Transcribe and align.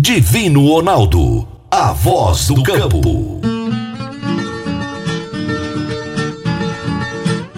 Divino 0.00 0.64
Ronaldo. 0.64 1.48
A 1.68 1.92
voz 1.92 2.46
do 2.46 2.62
campo. 2.62 3.40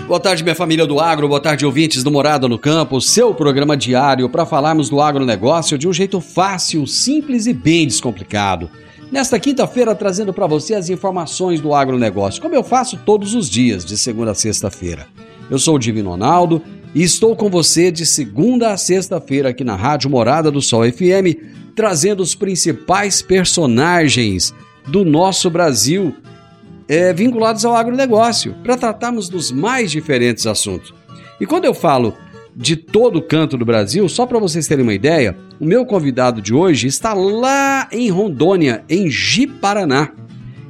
Boa 0.08 0.18
tarde, 0.18 0.42
minha 0.42 0.54
família 0.54 0.86
do 0.86 0.98
agro, 0.98 1.28
boa 1.28 1.38
tarde, 1.38 1.66
ouvintes 1.66 2.02
do 2.02 2.10
Morada 2.10 2.48
no 2.48 2.58
Campo, 2.58 2.98
seu 2.98 3.34
programa 3.34 3.76
diário 3.76 4.26
para 4.30 4.46
falarmos 4.46 4.88
do 4.88 5.02
agronegócio 5.02 5.76
de 5.76 5.86
um 5.86 5.92
jeito 5.92 6.18
fácil, 6.18 6.86
simples 6.86 7.44
e 7.44 7.52
bem 7.52 7.86
descomplicado. 7.86 8.70
Nesta 9.12 9.38
quinta-feira, 9.38 9.94
trazendo 9.94 10.32
para 10.32 10.46
você 10.46 10.74
as 10.74 10.88
informações 10.88 11.60
do 11.60 11.74
agronegócio, 11.74 12.40
como 12.40 12.54
eu 12.54 12.64
faço 12.64 12.96
todos 13.04 13.34
os 13.34 13.50
dias, 13.50 13.84
de 13.84 13.98
segunda 13.98 14.30
a 14.30 14.34
sexta-feira. 14.34 15.06
Eu 15.50 15.58
sou 15.58 15.74
o 15.74 15.78
Divino 15.78 16.08
Ronaldo 16.08 16.62
e 16.94 17.02
estou 17.02 17.36
com 17.36 17.50
você 17.50 17.92
de 17.92 18.06
segunda 18.06 18.72
a 18.72 18.78
sexta-feira 18.78 19.50
aqui 19.50 19.62
na 19.62 19.76
Rádio 19.76 20.08
Morada 20.08 20.50
do 20.50 20.62
Sol 20.62 20.90
FM, 20.90 21.36
trazendo 21.80 22.22
os 22.22 22.34
principais 22.34 23.22
personagens 23.22 24.54
do 24.86 25.02
nosso 25.02 25.48
Brasil 25.48 26.14
é, 26.86 27.10
vinculados 27.10 27.64
ao 27.64 27.74
agronegócio, 27.74 28.54
para 28.62 28.76
tratarmos 28.76 29.30
dos 29.30 29.50
mais 29.50 29.90
diferentes 29.90 30.46
assuntos. 30.46 30.92
E 31.40 31.46
quando 31.46 31.64
eu 31.64 31.72
falo 31.72 32.14
de 32.54 32.76
todo 32.76 33.22
canto 33.22 33.56
do 33.56 33.64
Brasil, 33.64 34.06
só 34.10 34.26
para 34.26 34.38
vocês 34.38 34.68
terem 34.68 34.82
uma 34.82 34.92
ideia, 34.92 35.34
o 35.58 35.64
meu 35.64 35.86
convidado 35.86 36.42
de 36.42 36.52
hoje 36.52 36.86
está 36.86 37.14
lá 37.14 37.88
em 37.90 38.10
Rondônia, 38.10 38.84
em 38.86 39.08
Ji-Paraná, 39.08 40.10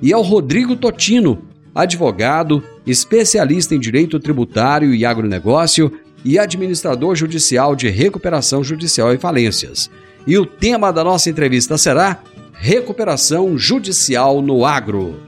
e 0.01 0.13
é 0.13 0.17
o 0.17 0.23
Rodrigo 0.23 0.77
Totino, 0.77 1.43
advogado, 1.75 2.63
especialista 2.87 3.75
em 3.75 3.81
direito 3.81 4.21
tributário 4.21 4.95
e 4.95 5.05
agronegócio 5.05 5.91
e 6.25 6.39
administrador 6.39 7.17
judicial 7.17 7.75
de 7.75 7.89
recuperação 7.89 8.63
judicial 8.63 9.13
e 9.13 9.19
falências. 9.19 9.91
E 10.27 10.39
o 10.39 10.45
tema 10.47 10.93
da 10.93 11.03
nossa 11.03 11.31
entrevista 11.31 11.79
será 11.79 12.23
Recuperação 12.53 13.57
Judicial 13.57 14.43
no 14.43 14.67
Agro. 14.67 15.19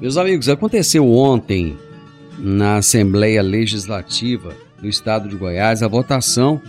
Meus 0.00 0.16
amigos, 0.16 0.48
aconteceu 0.48 1.10
ontem 1.10 1.76
na 2.38 2.76
Assembleia 2.76 3.42
Legislativa 3.42 4.54
do 4.80 4.88
Estado 4.88 5.28
de 5.28 5.36
Goiás 5.36 5.82
a 5.82 5.88
votação 5.88 6.60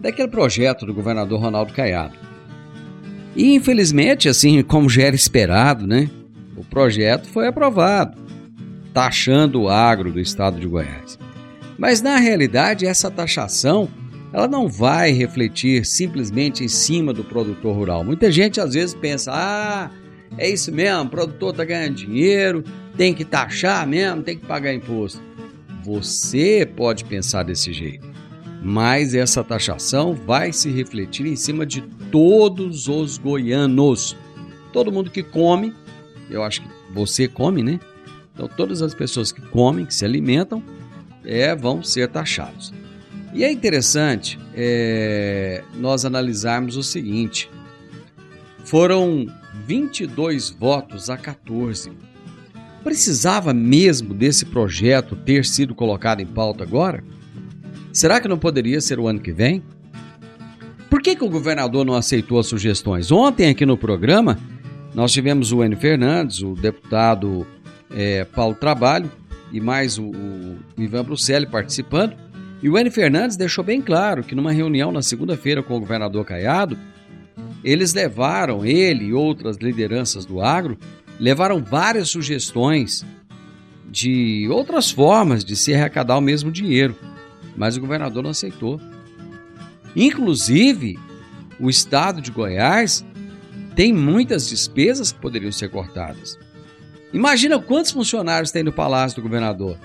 daquele 0.00 0.28
projeto 0.28 0.84
do 0.84 0.94
governador 0.94 1.40
Ronaldo 1.40 1.72
Caiado. 1.72 2.14
E 3.36 3.54
infelizmente, 3.54 4.28
assim 4.28 4.62
como 4.62 4.88
já 4.88 5.04
era 5.04 5.16
esperado, 5.16 5.86
né? 5.86 6.10
O 6.56 6.64
projeto 6.64 7.26
foi 7.28 7.46
aprovado, 7.48 8.16
taxando 8.92 9.62
o 9.62 9.68
agro 9.68 10.12
do 10.12 10.20
estado 10.20 10.60
de 10.60 10.66
Goiás. 10.66 11.18
Mas 11.76 12.00
na 12.00 12.16
realidade, 12.16 12.86
essa 12.86 13.10
taxação 13.10 13.88
ela 14.34 14.48
não 14.48 14.66
vai 14.66 15.12
refletir 15.12 15.86
simplesmente 15.86 16.64
em 16.64 16.68
cima 16.68 17.12
do 17.12 17.22
produtor 17.22 17.72
rural. 17.72 18.02
Muita 18.02 18.32
gente 18.32 18.60
às 18.60 18.74
vezes 18.74 18.92
pensa: 18.92 19.30
ah, 19.32 19.88
é 20.36 20.50
isso 20.50 20.72
mesmo, 20.72 21.04
o 21.04 21.08
produtor 21.08 21.52
está 21.52 21.64
ganhando 21.64 21.94
dinheiro, 21.94 22.64
tem 22.96 23.14
que 23.14 23.24
taxar 23.24 23.86
mesmo, 23.86 24.24
tem 24.24 24.36
que 24.36 24.44
pagar 24.44 24.74
imposto. 24.74 25.22
Você 25.84 26.68
pode 26.76 27.04
pensar 27.04 27.44
desse 27.44 27.72
jeito, 27.72 28.04
mas 28.60 29.14
essa 29.14 29.44
taxação 29.44 30.14
vai 30.14 30.52
se 30.52 30.68
refletir 30.68 31.26
em 31.26 31.36
cima 31.36 31.64
de 31.64 31.82
todos 32.10 32.88
os 32.88 33.16
goianos. 33.18 34.16
Todo 34.72 34.90
mundo 34.90 35.12
que 35.12 35.22
come, 35.22 35.72
eu 36.28 36.42
acho 36.42 36.60
que 36.60 36.68
você 36.92 37.28
come, 37.28 37.62
né? 37.62 37.78
Então 38.34 38.48
todas 38.48 38.82
as 38.82 38.94
pessoas 38.94 39.30
que 39.30 39.42
comem, 39.42 39.86
que 39.86 39.94
se 39.94 40.04
alimentam, 40.04 40.60
é, 41.24 41.54
vão 41.54 41.84
ser 41.84 42.08
taxados. 42.08 42.74
E 43.34 43.42
é 43.42 43.50
interessante 43.50 44.38
é, 44.54 45.64
nós 45.74 46.04
analisarmos 46.04 46.76
o 46.76 46.82
seguinte: 46.84 47.50
foram 48.64 49.26
22 49.66 50.50
votos 50.50 51.10
a 51.10 51.16
14. 51.16 51.90
Precisava 52.84 53.52
mesmo 53.52 54.14
desse 54.14 54.44
projeto 54.44 55.16
ter 55.16 55.44
sido 55.44 55.74
colocado 55.74 56.20
em 56.20 56.26
pauta 56.26 56.62
agora? 56.62 57.02
Será 57.92 58.20
que 58.20 58.28
não 58.28 58.38
poderia 58.38 58.80
ser 58.80 59.00
o 59.00 59.08
ano 59.08 59.18
que 59.18 59.32
vem? 59.32 59.62
Por 60.88 61.02
que, 61.02 61.16
que 61.16 61.24
o 61.24 61.30
governador 61.30 61.84
não 61.84 61.94
aceitou 61.94 62.38
as 62.38 62.46
sugestões? 62.46 63.10
Ontem, 63.10 63.48
aqui 63.48 63.66
no 63.66 63.76
programa, 63.76 64.38
nós 64.94 65.12
tivemos 65.12 65.50
o 65.50 65.64
N. 65.64 65.74
Fernandes, 65.74 66.40
o 66.40 66.54
deputado 66.54 67.46
é, 67.90 68.24
Paulo 68.24 68.54
Trabalho 68.54 69.10
e 69.50 69.60
mais 69.60 69.98
o, 69.98 70.04
o 70.04 70.58
Ivan 70.78 71.04
Bruxelli 71.04 71.46
participando. 71.46 72.23
E 72.64 72.68
o 72.70 72.78
N. 72.78 72.90
Fernandes 72.90 73.36
deixou 73.36 73.62
bem 73.62 73.78
claro 73.82 74.24
que 74.24 74.34
numa 74.34 74.50
reunião 74.50 74.90
na 74.90 75.02
segunda-feira 75.02 75.62
com 75.62 75.76
o 75.76 75.80
governador 75.80 76.24
Caiado, 76.24 76.78
eles 77.62 77.92
levaram, 77.92 78.64
ele 78.64 79.08
e 79.08 79.12
outras 79.12 79.58
lideranças 79.58 80.24
do 80.24 80.40
agro, 80.40 80.78
levaram 81.20 81.62
várias 81.62 82.08
sugestões 82.08 83.04
de 83.90 84.48
outras 84.50 84.90
formas 84.90 85.44
de 85.44 85.54
se 85.54 85.74
arrecadar 85.74 86.16
o 86.16 86.22
mesmo 86.22 86.50
dinheiro, 86.50 86.96
mas 87.54 87.76
o 87.76 87.82
governador 87.82 88.22
não 88.22 88.30
aceitou. 88.30 88.80
Inclusive, 89.94 90.98
o 91.60 91.68
estado 91.68 92.22
de 92.22 92.30
Goiás 92.30 93.04
tem 93.76 93.92
muitas 93.92 94.48
despesas 94.48 95.12
que 95.12 95.20
poderiam 95.20 95.52
ser 95.52 95.68
cortadas. 95.68 96.38
Imagina 97.12 97.58
quantos 97.58 97.90
funcionários 97.90 98.50
tem 98.50 98.62
no 98.62 98.72
palácio 98.72 99.16
do 99.16 99.22
governador. 99.22 99.78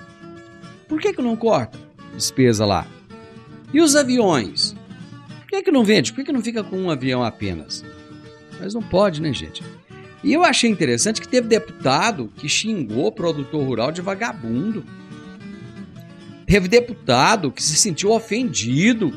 Por 0.87 1.01
que, 1.01 1.11
que 1.11 1.21
não 1.21 1.35
corta 1.35 1.88
despesa 2.19 2.65
lá? 2.65 2.85
E 3.73 3.81
os 3.81 3.95
aviões? 3.95 4.75
Por 5.39 5.47
que, 5.47 5.63
que 5.63 5.71
não 5.71 5.83
vende? 5.83 6.11
Por 6.11 6.17
que, 6.17 6.25
que 6.25 6.31
não 6.31 6.43
fica 6.43 6.63
com 6.63 6.77
um 6.77 6.91
avião 6.91 7.23
apenas? 7.23 7.83
Mas 8.59 8.73
não 8.73 8.81
pode, 8.81 9.21
né, 9.21 9.33
gente? 9.33 9.63
E 10.23 10.33
eu 10.33 10.43
achei 10.43 10.69
interessante 10.69 11.21
que 11.21 11.27
teve 11.27 11.47
deputado 11.47 12.29
que 12.35 12.49
xingou 12.49 13.07
o 13.07 13.11
produtor 13.11 13.65
rural 13.65 13.91
de 13.91 14.01
vagabundo. 14.01 14.83
Teve 16.45 16.67
deputado 16.67 17.51
que 17.51 17.63
se 17.63 17.75
sentiu 17.77 18.11
ofendido 18.11 19.13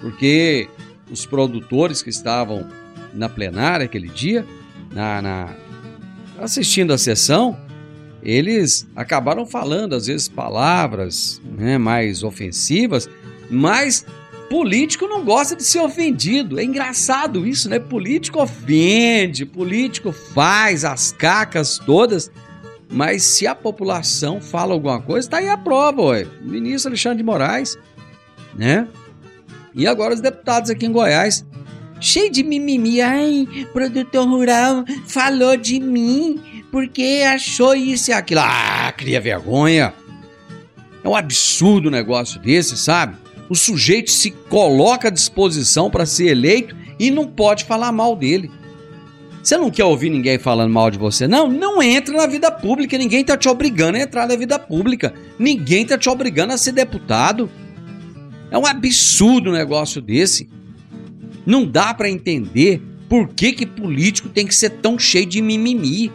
porque 0.00 0.68
os 1.10 1.26
produtores 1.26 2.02
que 2.02 2.10
estavam 2.10 2.68
na 3.12 3.28
plenária 3.28 3.84
aquele 3.84 4.08
dia, 4.08 4.46
na, 4.92 5.20
na 5.20 5.56
assistindo 6.38 6.92
a 6.92 6.98
sessão, 6.98 7.58
eles 8.22 8.86
acabaram 8.96 9.46
falando 9.46 9.94
às 9.94 10.06
vezes 10.06 10.28
palavras 10.28 11.40
né, 11.56 11.78
mais 11.78 12.22
ofensivas, 12.22 13.08
mas 13.50 14.04
Político 14.48 15.06
não 15.06 15.24
gosta 15.24 15.54
de 15.54 15.62
ser 15.62 15.80
ofendido. 15.80 16.58
É 16.58 16.64
engraçado 16.64 17.46
isso, 17.46 17.68
né? 17.68 17.78
Político 17.78 18.42
ofende, 18.42 19.44
político 19.44 20.10
faz 20.10 20.84
as 20.84 21.12
cacas 21.12 21.78
todas. 21.78 22.30
Mas 22.90 23.22
se 23.22 23.46
a 23.46 23.54
população 23.54 24.40
fala 24.40 24.72
alguma 24.72 25.02
coisa, 25.02 25.28
tá 25.28 25.36
aí 25.36 25.48
a 25.48 25.58
prova, 25.58 26.00
ué. 26.02 26.26
O 26.42 26.48
ministro 26.48 26.88
Alexandre 26.88 27.18
de 27.18 27.24
Moraes, 27.24 27.78
né? 28.54 28.88
E 29.74 29.86
agora 29.86 30.14
os 30.14 30.20
deputados 30.22 30.70
aqui 30.70 30.86
em 30.86 30.92
Goiás, 30.92 31.44
cheio 32.00 32.32
de 32.32 32.42
mimimi. 32.42 33.02
Ai, 33.02 33.46
produtor 33.74 34.26
rural 34.26 34.84
falou 35.06 35.58
de 35.58 35.78
mim 35.78 36.40
porque 36.70 37.24
achou 37.26 37.74
isso 37.74 38.10
e 38.10 38.14
aquilo. 38.14 38.40
Ah, 38.42 38.92
cria 38.96 39.20
vergonha. 39.20 39.92
É 41.02 41.08
um 41.08 41.16
absurdo 41.16 41.88
um 41.88 41.92
negócio 41.92 42.40
desse, 42.40 42.76
sabe? 42.76 43.16
o 43.48 43.54
sujeito 43.54 44.10
se 44.10 44.30
coloca 44.30 45.08
à 45.08 45.10
disposição 45.10 45.90
para 45.90 46.04
ser 46.04 46.26
eleito 46.26 46.76
e 46.98 47.10
não 47.10 47.26
pode 47.26 47.64
falar 47.64 47.90
mal 47.92 48.14
dele. 48.14 48.50
Você 49.42 49.56
não 49.56 49.70
quer 49.70 49.84
ouvir 49.84 50.10
ninguém 50.10 50.38
falando 50.38 50.72
mal 50.72 50.90
de 50.90 50.98
você? 50.98 51.26
Não, 51.26 51.48
não 51.48 51.82
entra 51.82 52.14
na 52.14 52.26
vida 52.26 52.50
pública. 52.50 52.98
Ninguém 52.98 53.24
tá 53.24 53.36
te 53.36 53.48
obrigando 53.48 53.96
a 53.96 54.02
entrar 54.02 54.28
na 54.28 54.36
vida 54.36 54.58
pública. 54.58 55.14
Ninguém 55.38 55.86
tá 55.86 55.96
te 55.96 56.08
obrigando 56.10 56.52
a 56.52 56.58
ser 56.58 56.72
deputado. 56.72 57.48
É 58.50 58.58
um 58.58 58.66
absurdo 58.66 59.50
um 59.50 59.54
negócio 59.54 60.02
desse. 60.02 60.50
Não 61.46 61.64
dá 61.64 61.94
para 61.94 62.10
entender 62.10 62.82
por 63.08 63.28
que, 63.28 63.52
que 63.52 63.64
político 63.64 64.28
tem 64.28 64.46
que 64.46 64.54
ser 64.54 64.70
tão 64.70 64.98
cheio 64.98 65.24
de 65.24 65.40
mimimi. 65.40 66.12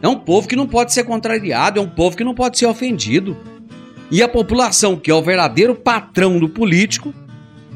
É 0.00 0.08
um 0.08 0.18
povo 0.18 0.46
que 0.46 0.56
não 0.56 0.66
pode 0.66 0.92
ser 0.92 1.04
contrariado, 1.04 1.78
é 1.78 1.82
um 1.82 1.88
povo 1.88 2.16
que 2.16 2.24
não 2.24 2.34
pode 2.34 2.58
ser 2.58 2.66
ofendido. 2.66 3.36
E 4.10 4.22
a 4.22 4.28
população, 4.28 4.96
que 4.96 5.10
é 5.10 5.14
o 5.14 5.22
verdadeiro 5.22 5.74
patrão 5.74 6.38
do 6.38 6.48
político, 6.48 7.12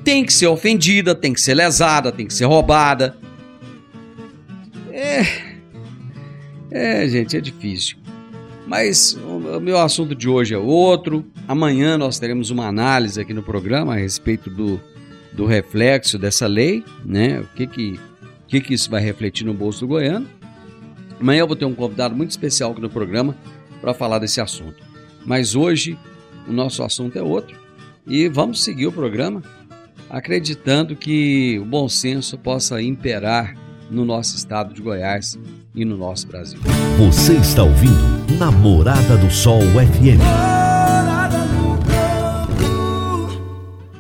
tem 0.05 0.25
que 0.25 0.33
ser 0.33 0.47
ofendida, 0.47 1.15
tem 1.15 1.33
que 1.33 1.41
ser 1.41 1.55
lesada, 1.55 2.11
tem 2.11 2.27
que 2.27 2.35
ser 2.35 2.45
roubada. 2.45 3.17
É. 4.93 5.27
É, 6.71 7.09
gente, 7.09 7.37
é 7.37 7.41
difícil. 7.41 7.99
Mas 8.67 9.15
o 9.15 9.61
meu 9.61 9.79
assunto 9.79 10.15
de 10.15 10.29
hoje 10.29 10.55
é 10.55 10.59
outro. 10.59 11.27
Amanhã 11.47 11.99
nós 11.99 12.19
teremos 12.19 12.51
uma 12.51 12.67
análise 12.67 13.21
aqui 13.21 13.35
no 13.35 13.43
programa 13.43 13.93
a 13.93 13.97
respeito 13.97 14.49
do, 14.49 14.81
do 15.33 15.45
reflexo 15.45 16.19
dessa 16.19 16.47
lei, 16.47 16.83
né? 17.05 17.41
O 17.41 17.47
que 17.55 17.67
que, 17.67 18.01
que 18.49 18.61
que 18.61 18.75
isso 18.75 18.91
vai 18.91 19.03
refletir 19.03 19.45
no 19.45 19.53
bolso 19.53 19.81
do 19.81 19.89
goiano. 19.89 20.27
Amanhã 21.23 21.43
eu 21.43 21.47
vou 21.47 21.55
ter 21.55 21.65
um 21.65 21.75
convidado 21.75 22.17
muito 22.17 22.31
especial 22.31 22.73
aqui 22.73 22.81
no 22.81 22.91
programa 22.91 23.37
para 23.81 23.95
falar 23.95 24.19
desse 24.19 24.41
assunto. 24.41 24.83
Mas 25.25 25.55
hoje 25.55 25.97
o 26.49 26.53
nosso 26.53 26.83
assunto 26.83 27.17
é 27.17 27.23
outro 27.23 27.57
e 28.05 28.29
vamos 28.29 28.65
seguir 28.65 28.89
o 28.89 28.93
programa 28.93 29.41
acreditando 30.11 30.97
que 30.97 31.61
o 31.61 31.65
bom 31.65 31.89
senso 31.89 32.37
possa 32.37 32.83
imperar 32.83 33.55
no 33.89 34.05
nosso 34.05 34.35
estado 34.35 34.75
de 34.75 34.83
Goiás 34.83 35.39
e 35.77 35.85
no 35.85 35.97
nosso 35.97 36.27
Brasil. 36.27 36.59
Você 36.99 37.35
está 37.35 37.63
ouvindo 37.63 38.37
Namorada 38.37 39.17
do 39.17 39.31
Sol 39.31 39.61
FM. 39.61 40.72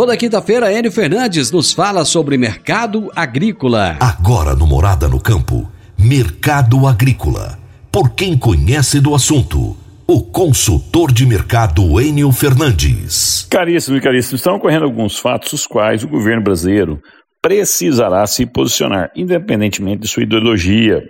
Toda 0.00 0.16
quinta-feira, 0.16 0.72
Enio 0.72 0.90
Fernandes 0.90 1.50
nos 1.50 1.74
fala 1.74 2.06
sobre 2.06 2.38
mercado 2.38 3.10
agrícola. 3.14 3.98
Agora 4.00 4.54
no 4.54 4.66
Morada 4.66 5.06
no 5.06 5.20
Campo, 5.20 5.70
Mercado 5.98 6.86
Agrícola. 6.86 7.58
Por 7.92 8.14
quem 8.14 8.34
conhece 8.34 8.98
do 8.98 9.14
assunto, 9.14 9.76
o 10.06 10.22
consultor 10.22 11.12
de 11.12 11.26
mercado 11.26 12.00
Enio 12.00 12.32
Fernandes. 12.32 13.46
Caríssimo 13.50 13.98
e 13.98 14.00
caríssimo, 14.00 14.36
estão 14.36 14.56
ocorrendo 14.56 14.86
alguns 14.86 15.18
fatos 15.18 15.52
os 15.52 15.66
quais 15.66 16.02
o 16.02 16.08
governo 16.08 16.44
brasileiro 16.44 16.98
precisará 17.42 18.26
se 18.26 18.46
posicionar, 18.46 19.10
independentemente 19.14 20.00
de 20.00 20.08
sua 20.08 20.22
ideologia. 20.22 21.04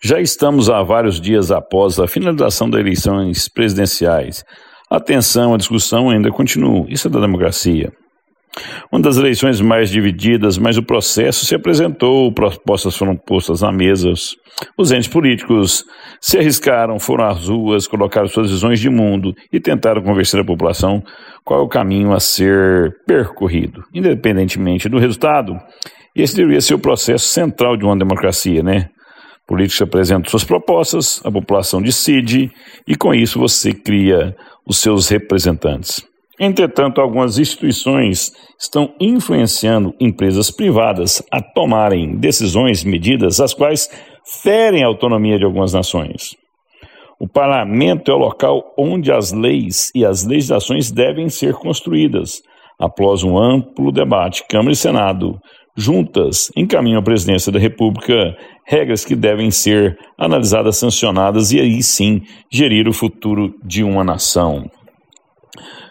Já 0.00 0.20
estamos 0.20 0.70
há 0.70 0.80
vários 0.84 1.20
dias 1.20 1.50
após 1.50 1.98
a 1.98 2.06
finalização 2.06 2.70
das 2.70 2.80
eleições 2.80 3.48
presidenciais. 3.48 4.44
A 4.90 4.98
tensão, 4.98 5.54
a 5.54 5.56
discussão 5.56 6.10
ainda 6.10 6.30
continua. 6.30 6.84
Isso 6.88 7.06
é 7.06 7.10
da 7.10 7.20
democracia. 7.20 7.92
Uma 8.90 9.00
das 9.00 9.16
eleições 9.16 9.60
mais 9.60 9.88
divididas, 9.88 10.58
mas 10.58 10.76
o 10.76 10.82
processo 10.82 11.46
se 11.46 11.54
apresentou, 11.54 12.32
propostas 12.34 12.96
foram 12.96 13.16
postas 13.16 13.62
na 13.62 13.70
mesa, 13.70 14.12
os 14.76 14.90
entes 14.90 15.06
políticos 15.06 15.84
se 16.20 16.36
arriscaram, 16.36 16.98
foram 16.98 17.26
às 17.26 17.46
ruas, 17.46 17.86
colocaram 17.86 18.26
suas 18.26 18.50
visões 18.50 18.80
de 18.80 18.90
mundo 18.90 19.32
e 19.52 19.60
tentaram 19.60 20.02
convencer 20.02 20.40
a 20.40 20.44
população 20.44 21.00
qual 21.44 21.60
é 21.60 21.62
o 21.62 21.68
caminho 21.68 22.12
a 22.12 22.18
ser 22.18 22.92
percorrido. 23.06 23.84
Independentemente 23.94 24.88
do 24.88 24.98
resultado, 24.98 25.56
esse 26.16 26.34
deveria 26.34 26.60
ser 26.60 26.74
o 26.74 26.80
processo 26.80 27.26
central 27.26 27.76
de 27.76 27.84
uma 27.84 27.96
democracia, 27.96 28.60
né? 28.60 28.88
Políticos 29.46 29.82
apresentam 29.82 30.30
suas 30.30 30.44
propostas, 30.44 31.20
a 31.24 31.30
população 31.30 31.80
decide 31.80 32.50
e 32.86 32.94
com 32.94 33.14
isso 33.14 33.38
você 33.38 33.72
cria 33.72 34.34
os 34.66 34.78
seus 34.78 35.08
representantes. 35.08 36.04
Entretanto, 36.38 37.00
algumas 37.00 37.38
instituições 37.38 38.32
estão 38.58 38.94
influenciando 38.98 39.94
empresas 40.00 40.50
privadas 40.50 41.22
a 41.30 41.42
tomarem 41.42 42.16
decisões, 42.16 42.82
medidas, 42.82 43.40
as 43.40 43.52
quais 43.52 43.90
ferem 44.42 44.82
a 44.82 44.86
autonomia 44.86 45.38
de 45.38 45.44
algumas 45.44 45.74
nações. 45.74 46.34
O 47.18 47.28
parlamento 47.28 48.10
é 48.10 48.14
o 48.14 48.18
local 48.18 48.74
onde 48.78 49.12
as 49.12 49.30
leis 49.30 49.90
e 49.94 50.06
as 50.06 50.24
legislações 50.26 50.90
devem 50.90 51.28
ser 51.28 51.52
construídas. 51.52 52.42
Após 52.78 53.22
um 53.22 53.36
amplo 53.36 53.92
debate, 53.92 54.42
Câmara 54.48 54.72
e 54.72 54.76
Senado, 54.76 55.38
juntas, 55.80 56.50
encaminham 56.56 57.00
à 57.00 57.02
presidência 57.02 57.50
da 57.50 57.58
República 57.58 58.36
regras 58.66 59.04
que 59.04 59.16
devem 59.16 59.50
ser 59.50 59.98
analisadas, 60.18 60.76
sancionadas 60.76 61.52
e 61.52 61.60
aí 61.60 61.82
sim 61.82 62.22
gerir 62.52 62.86
o 62.86 62.92
futuro 62.92 63.54
de 63.64 63.82
uma 63.82 64.04
nação. 64.04 64.70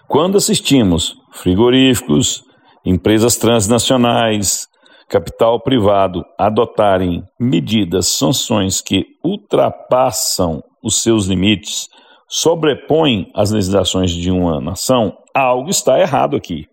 Quando 0.07 0.37
assistimos 0.37 1.15
frigoríficos, 1.33 2.43
empresas 2.85 3.35
transnacionais, 3.35 4.67
capital 5.09 5.59
privado 5.61 6.23
adotarem 6.37 7.23
medidas, 7.39 8.07
sanções 8.07 8.79
que 8.79 9.05
ultrapassam 9.23 10.61
os 10.83 11.01
seus 11.01 11.25
limites, 11.25 11.87
sobrepõem 12.27 13.29
as 13.35 13.51
legislações 13.51 14.11
de 14.11 14.31
uma 14.31 14.61
nação, 14.61 15.17
algo 15.35 15.69
está 15.69 15.99
errado 15.99 16.35
aqui. 16.35 16.65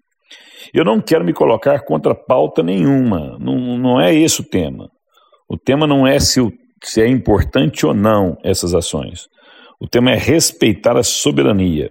Eu 0.73 0.85
não 0.85 1.01
quero 1.01 1.25
me 1.25 1.33
colocar 1.33 1.81
contra 1.85 2.15
pauta 2.15 2.63
nenhuma, 2.63 3.37
não, 3.39 3.79
não 3.79 4.01
é 4.01 4.15
esse 4.15 4.41
o 4.41 4.45
tema. 4.45 4.91
O 5.49 5.57
tema 5.57 5.87
não 5.87 6.07
é 6.07 6.19
se, 6.19 6.41
o, 6.41 6.53
se 6.83 7.01
é 7.01 7.09
importante 7.09 7.87
ou 7.87 7.95
não 7.95 8.37
essas 8.43 8.75
ações. 8.75 9.29
O 9.81 9.87
tema 9.87 10.11
é 10.11 10.17
respeitar 10.17 10.97
a 10.97 11.03
soberania. 11.03 11.91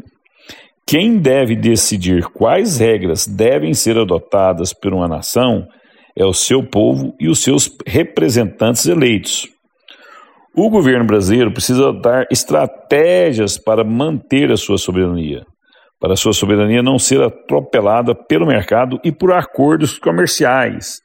Quem 0.87 1.17
deve 1.17 1.55
decidir 1.55 2.25
quais 2.25 2.77
regras 2.77 3.25
devem 3.25 3.73
ser 3.73 3.97
adotadas 3.97 4.73
por 4.73 4.93
uma 4.93 5.07
nação 5.07 5.67
é 6.15 6.23
o 6.23 6.33
seu 6.33 6.63
povo 6.63 7.15
e 7.19 7.27
os 7.27 7.39
seus 7.43 7.69
representantes 7.85 8.85
eleitos. 8.85 9.47
O 10.55 10.69
governo 10.69 11.05
brasileiro 11.05 11.51
precisa 11.51 11.89
adotar 11.89 12.25
estratégias 12.31 13.57
para 13.57 13.83
manter 13.83 14.51
a 14.51 14.57
sua 14.57 14.77
soberania, 14.77 15.45
para 15.99 16.15
sua 16.15 16.33
soberania 16.33 16.83
não 16.83 16.99
ser 16.99 17.21
atropelada 17.21 18.13
pelo 18.13 18.45
mercado 18.45 18.99
e 19.03 19.11
por 19.11 19.31
acordos 19.31 19.97
comerciais. 19.97 20.99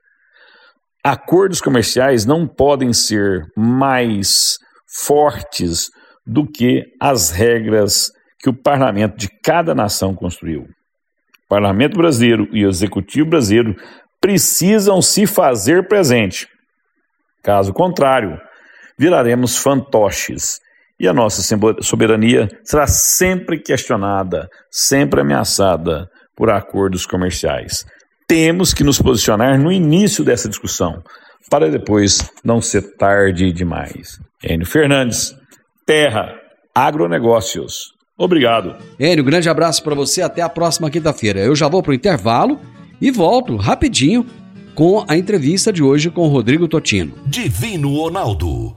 Acordos 1.03 1.61
comerciais 1.61 2.27
não 2.27 2.47
podem 2.47 2.93
ser 2.93 3.47
mais 3.57 4.59
fortes 5.07 5.89
do 6.27 6.47
que 6.47 6.85
as 7.01 7.31
regras 7.31 8.11
que 8.39 8.51
o 8.51 8.55
parlamento 8.55 9.17
de 9.17 9.29
cada 9.43 9.75
nação 9.75 10.15
construiu. 10.15 10.63
O 10.63 11.49
parlamento 11.49 11.97
brasileiro 11.97 12.49
e 12.53 12.65
o 12.65 12.69
executivo 12.69 13.31
brasileiro 13.31 13.75
precisam 14.21 15.01
se 15.01 15.27
fazer 15.27 15.89
presente. 15.89 16.47
Caso 17.43 17.73
contrário, 17.73 18.39
viraremos 18.99 19.57
fantoches 19.57 20.61
e 21.01 21.09
a 21.09 21.15
nossa 21.15 21.43
soberania 21.81 22.47
será 22.63 22.87
sempre 22.87 23.59
questionada, 23.59 24.49
sempre 24.71 25.23
ameaçada 25.23 26.07
por 26.37 26.51
acordos 26.51 27.07
comerciais. 27.07 27.87
Temos 28.29 28.75
que 28.75 28.85
nos 28.85 29.01
posicionar 29.01 29.59
no 29.59 29.73
início 29.73 30.23
dessa 30.23 30.49
discussão, 30.49 31.03
para 31.51 31.71
depois 31.71 32.31
não 32.45 32.61
ser 32.61 32.97
tarde 32.97 33.51
demais. 33.51 34.19
Enio 34.45 34.67
Fernandes, 34.67 35.35
Terra, 35.87 36.35
Agronegócios. 36.75 37.93
Obrigado. 38.17 38.77
Enio, 38.99 39.25
grande 39.25 39.49
abraço 39.49 39.83
para 39.83 39.95
você. 39.95 40.21
Até 40.21 40.43
a 40.43 40.49
próxima 40.49 40.91
quinta-feira. 40.91 41.41
Eu 41.41 41.57
já 41.57 41.67
vou 41.67 41.83
para 41.83 41.93
o 41.93 41.95
intervalo 41.95 42.61
e 43.01 43.11
volto 43.11 43.57
rapidinho 43.57 44.27
com 44.75 45.05
a 45.09 45.17
entrevista 45.17 45.73
de 45.73 45.83
hoje 45.83 46.11
com 46.11 46.23
o 46.23 46.29
Rodrigo 46.29 46.69
Totino. 46.69 47.15
Divino 47.27 47.97
Ronaldo, 47.97 48.77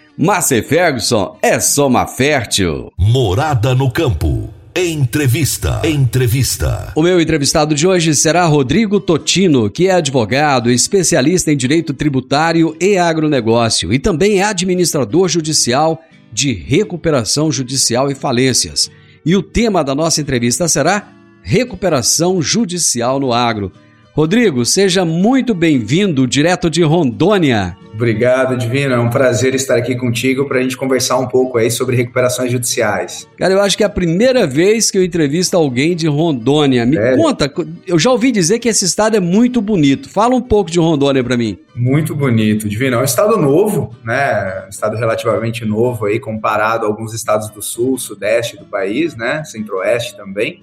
Márcia 0.21 0.61
Ferguson 0.61 1.35
é 1.41 1.59
Soma 1.59 2.05
Fértil. 2.05 2.91
Morada 2.95 3.73
no 3.73 3.89
campo. 3.89 4.53
Entrevista. 4.75 5.81
Entrevista. 5.83 6.93
O 6.95 7.01
meu 7.01 7.19
entrevistado 7.19 7.73
de 7.73 7.87
hoje 7.87 8.13
será 8.13 8.45
Rodrigo 8.45 8.99
Totino, 8.99 9.67
que 9.67 9.87
é 9.87 9.93
advogado, 9.93 10.69
especialista 10.69 11.51
em 11.51 11.57
direito 11.57 11.91
tributário 11.91 12.77
e 12.79 12.99
agronegócio 12.99 13.91
e 13.91 13.97
também 13.97 14.41
é 14.41 14.43
administrador 14.43 15.27
judicial 15.27 15.99
de 16.31 16.53
recuperação 16.53 17.51
judicial 17.51 18.11
e 18.11 18.13
falências. 18.13 18.91
E 19.25 19.35
o 19.35 19.41
tema 19.41 19.83
da 19.83 19.95
nossa 19.95 20.21
entrevista 20.21 20.67
será 20.67 21.15
Recuperação 21.41 22.39
Judicial 22.43 23.19
no 23.19 23.33
Agro. 23.33 23.71
Rodrigo, 24.13 24.65
seja 24.65 25.05
muito 25.05 25.53
bem-vindo, 25.53 26.27
direto 26.27 26.69
de 26.69 26.83
Rondônia. 26.83 27.77
Obrigado, 27.93 28.57
Divino. 28.57 28.93
É 28.93 28.99
um 28.99 29.09
prazer 29.09 29.53
estar 29.55 29.77
aqui 29.77 29.95
contigo 29.95 30.47
para 30.47 30.59
a 30.59 30.61
gente 30.61 30.75
conversar 30.75 31.17
um 31.17 31.27
pouco 31.27 31.57
aí 31.57 31.69
sobre 31.71 31.95
recuperações 31.95 32.51
judiciais. 32.51 33.27
Cara, 33.37 33.53
eu 33.53 33.61
acho 33.61 33.77
que 33.77 33.83
é 33.83 33.85
a 33.85 33.89
primeira 33.89 34.45
vez 34.47 34.89
que 34.91 34.97
eu 34.97 35.03
entrevisto 35.03 35.55
alguém 35.55 35.95
de 35.95 36.07
Rondônia. 36.07 36.85
Me 36.85 36.97
É. 36.97 37.15
conta, 37.15 37.51
eu 37.87 37.97
já 37.99 38.11
ouvi 38.11 38.31
dizer 38.31 38.59
que 38.59 38.67
esse 38.67 38.83
estado 38.85 39.15
é 39.15 39.19
muito 39.19 39.61
bonito. 39.61 40.09
Fala 40.09 40.35
um 40.35 40.41
pouco 40.41 40.69
de 40.71 40.79
Rondônia 40.79 41.23
para 41.23 41.37
mim. 41.37 41.57
Muito 41.75 42.13
bonito, 42.15 42.67
Divino. 42.67 42.97
É 42.97 42.99
um 42.99 43.05
estado 43.05 43.37
novo, 43.37 43.95
né? 44.03 44.63
Um 44.65 44.69
estado 44.69 44.97
relativamente 44.97 45.63
novo 45.63 46.05
aí, 46.05 46.19
comparado 46.19 46.85
a 46.85 46.89
alguns 46.89 47.13
estados 47.13 47.49
do 47.49 47.61
sul, 47.61 47.97
sudeste 47.97 48.57
do 48.57 48.65
país, 48.65 49.15
né? 49.15 49.43
Centro-oeste 49.45 50.17
também. 50.17 50.61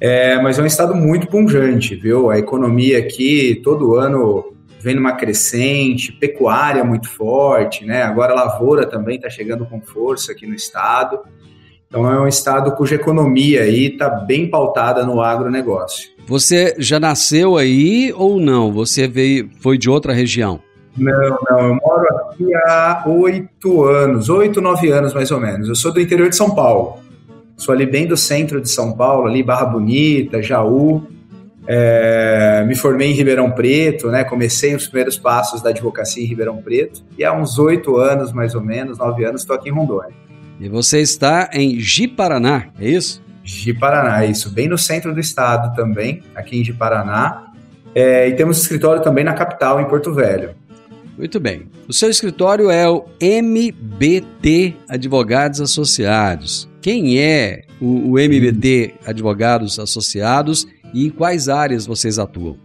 É, 0.00 0.40
mas 0.40 0.58
é 0.58 0.62
um 0.62 0.66
estado 0.66 0.94
muito 0.94 1.26
pungente, 1.26 1.94
viu? 1.94 2.30
A 2.30 2.38
economia 2.38 2.98
aqui 2.98 3.60
todo 3.62 3.96
ano 3.96 4.54
vem 4.80 4.94
numa 4.94 5.12
crescente, 5.12 6.10
pecuária 6.10 6.82
muito 6.82 7.08
forte, 7.08 7.84
né? 7.84 8.02
Agora 8.02 8.32
a 8.32 8.44
lavoura 8.44 8.86
também 8.86 9.16
está 9.16 9.28
chegando 9.28 9.66
com 9.66 9.80
força 9.80 10.32
aqui 10.32 10.46
no 10.46 10.54
estado. 10.54 11.20
Então 11.86 12.10
é 12.10 12.18
um 12.18 12.26
estado 12.26 12.74
cuja 12.76 12.94
economia 12.94 13.62
aí 13.62 13.86
está 13.86 14.08
bem 14.08 14.48
pautada 14.48 15.04
no 15.04 15.20
agronegócio. 15.20 16.08
Você 16.26 16.76
já 16.78 16.98
nasceu 16.98 17.56
aí 17.56 18.12
ou 18.16 18.40
não? 18.40 18.72
Você 18.72 19.06
veio, 19.06 19.50
foi 19.60 19.76
de 19.76 19.90
outra 19.90 20.12
região? 20.12 20.60
Não, 20.96 21.38
não, 21.50 21.60
eu 21.60 21.74
moro 21.74 22.06
aqui 22.16 22.54
há 22.54 23.04
oito 23.06 23.84
anos, 23.84 24.28
oito, 24.28 24.60
nove 24.60 24.90
anos 24.90 25.12
mais 25.12 25.30
ou 25.30 25.40
menos. 25.40 25.68
Eu 25.68 25.74
sou 25.74 25.92
do 25.92 26.00
interior 26.00 26.28
de 26.28 26.36
São 26.36 26.54
Paulo. 26.54 27.00
Sou 27.60 27.74
ali 27.74 27.84
bem 27.84 28.06
do 28.06 28.16
centro 28.16 28.58
de 28.58 28.70
São 28.70 28.90
Paulo, 28.92 29.28
ali 29.28 29.42
Barra 29.42 29.66
Bonita, 29.66 30.42
Jaú. 30.42 31.06
É, 31.66 32.64
me 32.66 32.74
formei 32.74 33.10
em 33.10 33.12
Ribeirão 33.12 33.50
Preto, 33.50 34.08
né? 34.08 34.24
Comecei 34.24 34.74
os 34.74 34.86
primeiros 34.86 35.18
passos 35.18 35.60
da 35.60 35.68
advocacia 35.68 36.24
em 36.24 36.26
Ribeirão 36.26 36.56
Preto. 36.56 37.04
E 37.18 37.22
há 37.22 37.34
uns 37.34 37.58
oito 37.58 37.98
anos, 37.98 38.32
mais 38.32 38.54
ou 38.54 38.62
menos, 38.62 38.96
nove 38.96 39.26
anos, 39.26 39.42
estou 39.42 39.54
aqui 39.54 39.68
em 39.68 39.72
Rondônia. 39.72 40.14
E 40.58 40.70
você 40.70 41.02
está 41.02 41.50
em 41.52 41.78
Ji-Paraná, 41.78 42.68
é 42.80 42.88
isso? 42.88 43.22
Ji-Paraná, 43.44 44.24
isso, 44.24 44.48
bem 44.48 44.66
no 44.66 44.78
centro 44.78 45.12
do 45.12 45.20
estado 45.20 45.76
também, 45.76 46.22
aqui 46.34 46.58
em 46.58 46.64
Ji-Paraná. 46.64 47.52
É, 47.94 48.26
e 48.26 48.32
temos 48.36 48.56
escritório 48.56 49.02
também 49.02 49.22
na 49.22 49.34
capital, 49.34 49.78
em 49.82 49.84
Porto 49.84 50.14
Velho. 50.14 50.54
Muito 51.18 51.38
bem. 51.38 51.64
O 51.86 51.92
seu 51.92 52.08
escritório 52.08 52.70
é 52.70 52.88
o 52.88 53.04
MBT 53.20 54.76
Advogados 54.88 55.60
Associados. 55.60 56.69
Quem 56.80 57.18
é 57.18 57.62
o, 57.80 58.12
o 58.12 58.18
MBT 58.18 58.94
Advogados 59.04 59.78
Associados 59.78 60.66
e 60.94 61.06
em 61.06 61.10
quais 61.10 61.48
áreas 61.48 61.84
vocês 61.84 62.18
atuam? 62.18 62.56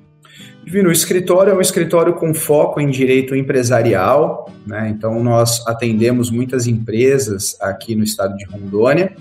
Divino, 0.63 0.89
o 0.89 0.91
escritório 0.91 1.51
é 1.51 1.55
um 1.55 1.61
escritório 1.61 2.13
com 2.13 2.33
foco 2.33 2.79
em 2.79 2.89
direito 2.89 3.35
empresarial, 3.35 4.51
né? 4.65 4.89
Então 4.89 5.21
nós 5.23 5.65
atendemos 5.67 6.31
muitas 6.31 6.65
empresas 6.65 7.55
aqui 7.61 7.93
no 7.93 8.03
estado 8.03 8.35
de 8.35 8.45
Rondônia 8.45 9.15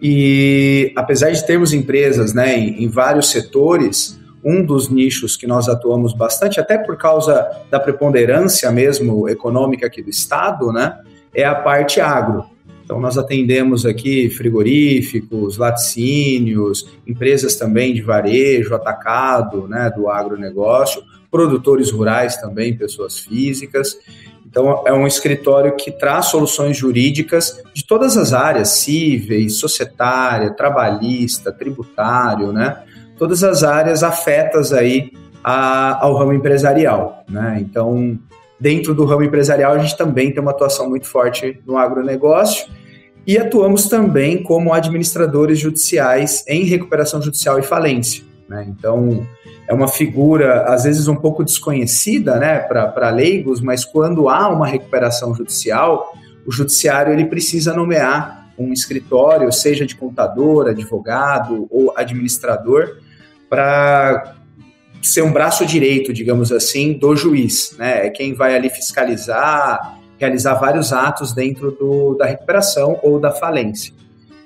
e 0.00 0.92
apesar 0.94 1.30
de 1.30 1.44
termos 1.44 1.72
empresas, 1.72 2.34
né, 2.34 2.56
em, 2.56 2.88
vários 2.88 3.30
setores, 3.30 4.20
um 4.44 4.62
dos 4.62 4.90
nichos 4.90 5.36
que 5.36 5.46
nós 5.46 5.68
atuamos 5.68 6.12
bastante, 6.12 6.60
até 6.60 6.76
por 6.78 6.96
causa 6.98 7.48
da 7.70 7.80
preponderância 7.80 8.70
mesmo 8.70 9.28
econômica 9.28 9.86
aqui 9.86 10.02
do 10.02 10.10
estado, 10.10 10.70
né, 10.70 10.98
é 11.34 11.44
a 11.44 11.54
parte 11.54 12.00
agro. 12.00 12.44
Então, 12.86 13.00
nós 13.00 13.18
atendemos 13.18 13.84
aqui 13.84 14.30
frigoríficos, 14.30 15.58
laticínios, 15.58 16.88
empresas 17.04 17.56
também 17.56 17.92
de 17.92 18.00
varejo, 18.00 18.76
atacado, 18.76 19.66
né, 19.66 19.90
do 19.90 20.08
agronegócio, 20.08 21.02
produtores 21.28 21.90
rurais 21.90 22.36
também, 22.36 22.76
pessoas 22.76 23.18
físicas. 23.18 23.98
Então, 24.46 24.84
é 24.86 24.92
um 24.92 25.04
escritório 25.04 25.74
que 25.74 25.90
traz 25.90 26.26
soluções 26.26 26.76
jurídicas 26.76 27.60
de 27.74 27.84
todas 27.84 28.16
as 28.16 28.32
áreas, 28.32 28.68
cíveis, 28.68 29.58
societária, 29.58 30.52
trabalhista, 30.52 31.50
tributário, 31.50 32.52
né? 32.52 32.84
Todas 33.18 33.42
as 33.42 33.64
áreas 33.64 34.04
afetas 34.04 34.72
aí 34.72 35.10
a, 35.42 36.04
ao 36.04 36.16
ramo 36.16 36.32
empresarial, 36.32 37.24
né? 37.28 37.58
Então, 37.60 38.16
dentro 38.58 38.94
do 38.94 39.04
ramo 39.04 39.22
empresarial, 39.22 39.72
a 39.72 39.78
gente 39.78 39.96
também 39.96 40.32
tem 40.32 40.40
uma 40.40 40.50
atuação 40.50 40.88
muito 40.88 41.06
forte 41.06 41.60
no 41.66 41.76
agronegócio 41.76 42.66
e 43.26 43.36
atuamos 43.36 43.88
também 43.88 44.42
como 44.42 44.72
administradores 44.72 45.58
judiciais 45.58 46.44
em 46.46 46.64
recuperação 46.64 47.20
judicial 47.20 47.58
e 47.58 47.62
falência. 47.62 48.24
Né? 48.48 48.66
Então, 48.68 49.26
é 49.68 49.74
uma 49.74 49.88
figura, 49.88 50.62
às 50.62 50.84
vezes, 50.84 51.08
um 51.08 51.16
pouco 51.16 51.42
desconhecida 51.42 52.36
né, 52.36 52.60
para 52.60 53.10
leigos, 53.10 53.60
mas 53.60 53.84
quando 53.84 54.28
há 54.28 54.48
uma 54.48 54.66
recuperação 54.66 55.34
judicial, 55.34 56.12
o 56.46 56.52
judiciário 56.52 57.12
ele 57.12 57.24
precisa 57.24 57.74
nomear 57.74 58.46
um 58.56 58.72
escritório, 58.72 59.52
seja 59.52 59.84
de 59.84 59.96
contador, 59.96 60.68
advogado 60.68 61.66
ou 61.68 61.92
administrador, 61.96 62.98
para 63.50 64.35
ser 65.06 65.22
um 65.22 65.32
braço 65.32 65.64
direito, 65.64 66.12
digamos 66.12 66.50
assim, 66.52 66.92
do 66.92 67.14
juiz, 67.14 67.74
né? 67.78 68.06
É 68.06 68.10
quem 68.10 68.34
vai 68.34 68.54
ali 68.54 68.68
fiscalizar, 68.68 69.98
realizar 70.18 70.54
vários 70.54 70.92
atos 70.92 71.32
dentro 71.32 71.70
do, 71.70 72.14
da 72.14 72.26
recuperação 72.26 72.98
ou 73.02 73.20
da 73.20 73.30
falência. 73.32 73.94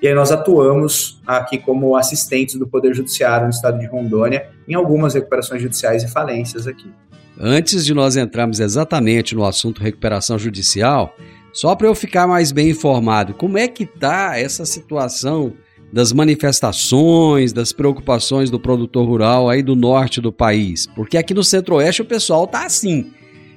E 0.02 0.08
aí 0.08 0.14
nós 0.14 0.32
atuamos 0.32 1.20
aqui 1.26 1.58
como 1.58 1.94
assistentes 1.94 2.56
do 2.56 2.66
Poder 2.66 2.94
Judiciário 2.94 3.44
no 3.44 3.50
estado 3.50 3.78
de 3.78 3.86
Rondônia 3.86 4.48
em 4.66 4.74
algumas 4.74 5.14
recuperações 5.14 5.60
judiciais 5.60 6.02
e 6.02 6.08
falências 6.08 6.66
aqui. 6.66 6.90
Antes 7.38 7.84
de 7.84 7.94
nós 7.94 8.16
entrarmos 8.16 8.60
exatamente 8.60 9.34
no 9.34 9.44
assunto 9.44 9.82
recuperação 9.82 10.38
judicial, 10.38 11.14
só 11.52 11.74
para 11.74 11.86
eu 11.86 11.94
ficar 11.94 12.26
mais 12.26 12.52
bem 12.52 12.70
informado, 12.70 13.34
como 13.34 13.58
é 13.58 13.66
que 13.66 13.84
está 13.84 14.38
essa 14.38 14.64
situação 14.64 15.54
das 15.92 16.12
manifestações, 16.12 17.52
das 17.52 17.73
preocupações 17.73 18.50
do 18.50 18.61
produtor 18.61 19.06
rural 19.06 19.49
aí 19.49 19.62
do 19.62 19.75
norte 19.75 20.20
do 20.20 20.32
país? 20.32 20.87
Porque 20.87 21.16
aqui 21.16 21.35
no 21.35 21.44
centro-oeste 21.44 22.02
o 22.02 22.04
pessoal 22.04 22.47
tá 22.47 22.64
assim, 22.64 23.12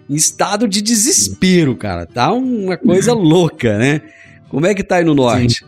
em 0.09 0.15
estado 0.15 0.67
de 0.67 0.81
desespero, 0.81 1.75
cara. 1.75 2.05
Tá 2.05 2.31
uma 2.31 2.77
coisa 2.77 3.13
louca, 3.15 3.77
né? 3.77 4.01
Como 4.49 4.65
é 4.65 4.73
que 4.73 4.83
tá 4.83 4.97
aí 4.97 5.03
no 5.03 5.15
norte? 5.15 5.65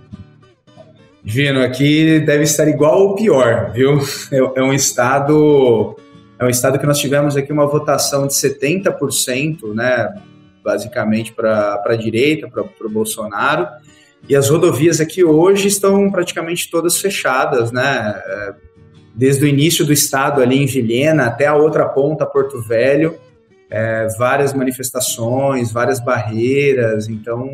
Vino, 1.23 1.61
aqui 1.61 2.19
deve 2.19 2.43
estar 2.43 2.67
igual 2.67 3.01
ou 3.01 3.15
pior, 3.15 3.71
viu? 3.73 3.99
É, 4.31 4.59
é 4.59 4.63
um 4.63 4.73
estado 4.73 5.97
é 6.37 6.45
um 6.45 6.49
estado 6.49 6.77
que 6.77 6.85
nós 6.85 6.99
tivemos 6.99 7.37
aqui 7.37 7.51
uma 7.51 7.65
votação 7.65 8.27
de 8.27 8.33
70%, 8.33 9.73
né, 9.73 10.13
basicamente 10.63 11.31
para 11.31 11.81
a 11.85 11.95
direita, 11.95 12.49
para 12.49 12.87
o 12.87 12.89
Bolsonaro, 12.89 13.67
e 14.27 14.35
as 14.35 14.49
rodovias 14.49 14.99
aqui 14.99 15.23
hoje 15.23 15.67
estão 15.67 16.09
praticamente 16.11 16.69
todas 16.69 16.97
fechadas, 16.97 17.71
né? 17.71 18.21
É, 18.25 18.53
Desde 19.17 19.45
o 19.45 19.47
início 19.47 19.85
do 19.85 19.93
estado 19.93 20.41
ali 20.41 20.61
em 20.61 20.65
Vilhena 20.65 21.27
até 21.27 21.47
a 21.47 21.55
outra 21.55 21.87
ponta, 21.87 22.25
Porto 22.25 22.61
Velho, 22.61 23.15
é, 23.69 24.09
várias 24.17 24.53
manifestações, 24.53 25.71
várias 25.71 26.01
barreiras, 26.01 27.07
então 27.07 27.49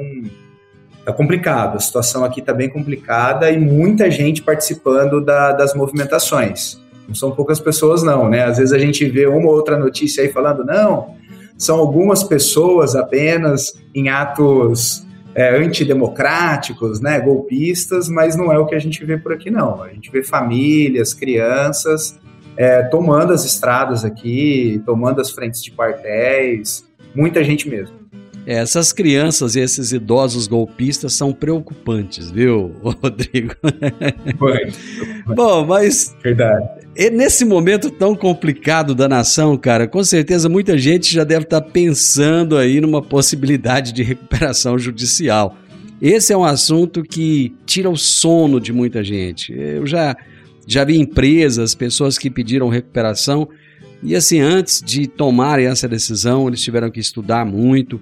Tá 1.03 1.11
complicado, 1.11 1.77
a 1.77 1.79
situação 1.79 2.23
aqui 2.23 2.41
está 2.41 2.53
bem 2.53 2.69
complicada 2.69 3.49
e 3.49 3.57
muita 3.59 4.09
gente 4.11 4.43
participando 4.43 5.19
da, 5.19 5.51
das 5.51 5.73
movimentações. 5.73 6.79
Não 7.07 7.15
são 7.15 7.31
poucas 7.31 7.59
pessoas, 7.59 8.03
não, 8.03 8.29
né? 8.29 8.43
Às 8.43 8.59
vezes 8.59 8.71
a 8.71 8.77
gente 8.77 9.09
vê 9.09 9.25
uma 9.25 9.47
ou 9.49 9.55
outra 9.55 9.79
notícia 9.79 10.23
aí 10.23 10.31
falando, 10.31 10.63
não, 10.63 11.15
são 11.57 11.79
algumas 11.79 12.23
pessoas 12.23 12.95
apenas 12.95 13.73
em 13.95 14.09
atos 14.09 15.03
é, 15.33 15.55
antidemocráticos, 15.57 16.99
né, 16.99 17.19
golpistas, 17.19 18.09
mas 18.09 18.35
não 18.35 18.51
é 18.51 18.57
o 18.57 18.65
que 18.65 18.75
a 18.75 18.79
gente 18.79 19.03
vê 19.05 19.17
por 19.17 19.33
aqui, 19.33 19.49
não. 19.49 19.81
A 19.81 19.89
gente 19.89 20.11
vê 20.11 20.23
famílias, 20.23 21.13
crianças 21.13 22.19
é, 22.57 22.83
tomando 22.83 23.33
as 23.33 23.45
estradas 23.45 24.03
aqui, 24.03 24.81
tomando 24.85 25.21
as 25.21 25.31
frentes 25.31 25.63
de 25.63 25.71
quartéis, 25.71 26.85
muita 27.15 27.43
gente 27.43 27.69
mesmo. 27.69 28.01
É, 28.45 28.55
essas 28.55 28.91
crianças 28.91 29.55
e 29.55 29.59
esses 29.59 29.91
idosos 29.91 30.47
golpistas 30.47 31.13
são 31.13 31.31
preocupantes, 31.31 32.31
viu, 32.31 32.75
Rodrigo? 32.81 33.55
Bom, 35.35 35.65
mas. 35.65 36.15
Verdade. 36.23 36.80
Nesse 36.95 37.45
momento 37.45 37.89
tão 37.89 38.13
complicado 38.13 38.93
da 38.93 39.07
nação, 39.07 39.55
cara, 39.57 39.87
com 39.87 40.03
certeza 40.03 40.49
muita 40.49 40.77
gente 40.77 41.13
já 41.13 41.23
deve 41.23 41.45
estar 41.45 41.61
pensando 41.61 42.57
aí 42.57 42.81
numa 42.81 43.01
possibilidade 43.01 43.93
de 43.93 44.03
recuperação 44.03 44.77
judicial. 44.77 45.55
Esse 46.01 46.33
é 46.33 46.37
um 46.37 46.43
assunto 46.43 47.01
que 47.01 47.55
tira 47.65 47.89
o 47.89 47.95
sono 47.95 48.59
de 48.59 48.73
muita 48.73 49.03
gente. 49.03 49.53
Eu 49.53 49.87
já, 49.87 50.17
já 50.67 50.83
vi 50.83 50.99
empresas, 50.99 51.73
pessoas 51.73 52.17
que 52.17 52.29
pediram 52.29 52.67
recuperação, 52.67 53.47
e 54.03 54.15
assim, 54.15 54.39
antes 54.39 54.81
de 54.81 55.07
tomarem 55.07 55.67
essa 55.67 55.87
decisão, 55.87 56.47
eles 56.47 56.61
tiveram 56.61 56.89
que 56.89 56.99
estudar 56.99 57.45
muito 57.45 58.01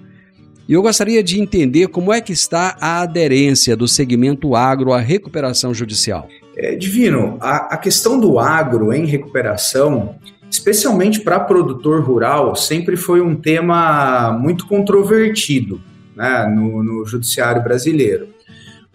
e 0.70 0.72
eu 0.72 0.82
gostaria 0.82 1.20
de 1.20 1.40
entender 1.40 1.88
como 1.88 2.12
é 2.12 2.20
que 2.20 2.32
está 2.32 2.76
a 2.80 3.00
aderência 3.00 3.76
do 3.76 3.88
segmento 3.88 4.54
agro 4.54 4.92
à 4.92 5.00
recuperação 5.00 5.74
judicial. 5.74 6.28
É, 6.56 6.74
Divino, 6.74 7.38
a, 7.40 7.74
a 7.74 7.76
questão 7.76 8.18
do 8.18 8.38
agro 8.38 8.92
em 8.92 9.06
recuperação, 9.06 10.16
especialmente 10.50 11.20
para 11.20 11.38
produtor 11.40 12.02
rural, 12.02 12.54
sempre 12.56 12.96
foi 12.96 13.20
um 13.20 13.36
tema 13.36 14.32
muito 14.32 14.66
controvertido 14.66 15.80
né, 16.14 16.46
no, 16.46 16.82
no 16.82 17.06
judiciário 17.06 17.62
brasileiro. 17.62 18.28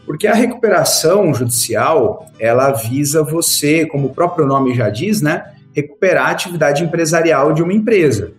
Porque 0.05 0.27
a 0.27 0.33
recuperação 0.35 1.33
judicial, 1.33 2.27
ela 2.39 2.71
visa 2.71 3.24
você, 3.24 3.85
como 3.85 4.07
o 4.07 4.13
próprio 4.13 4.45
nome 4.45 4.75
já 4.75 4.89
diz, 4.89 5.21
né, 5.21 5.53
recuperar 5.74 6.27
a 6.27 6.31
atividade 6.31 6.83
empresarial 6.83 7.53
de 7.53 7.63
uma 7.63 7.74
empresa. 7.74 8.33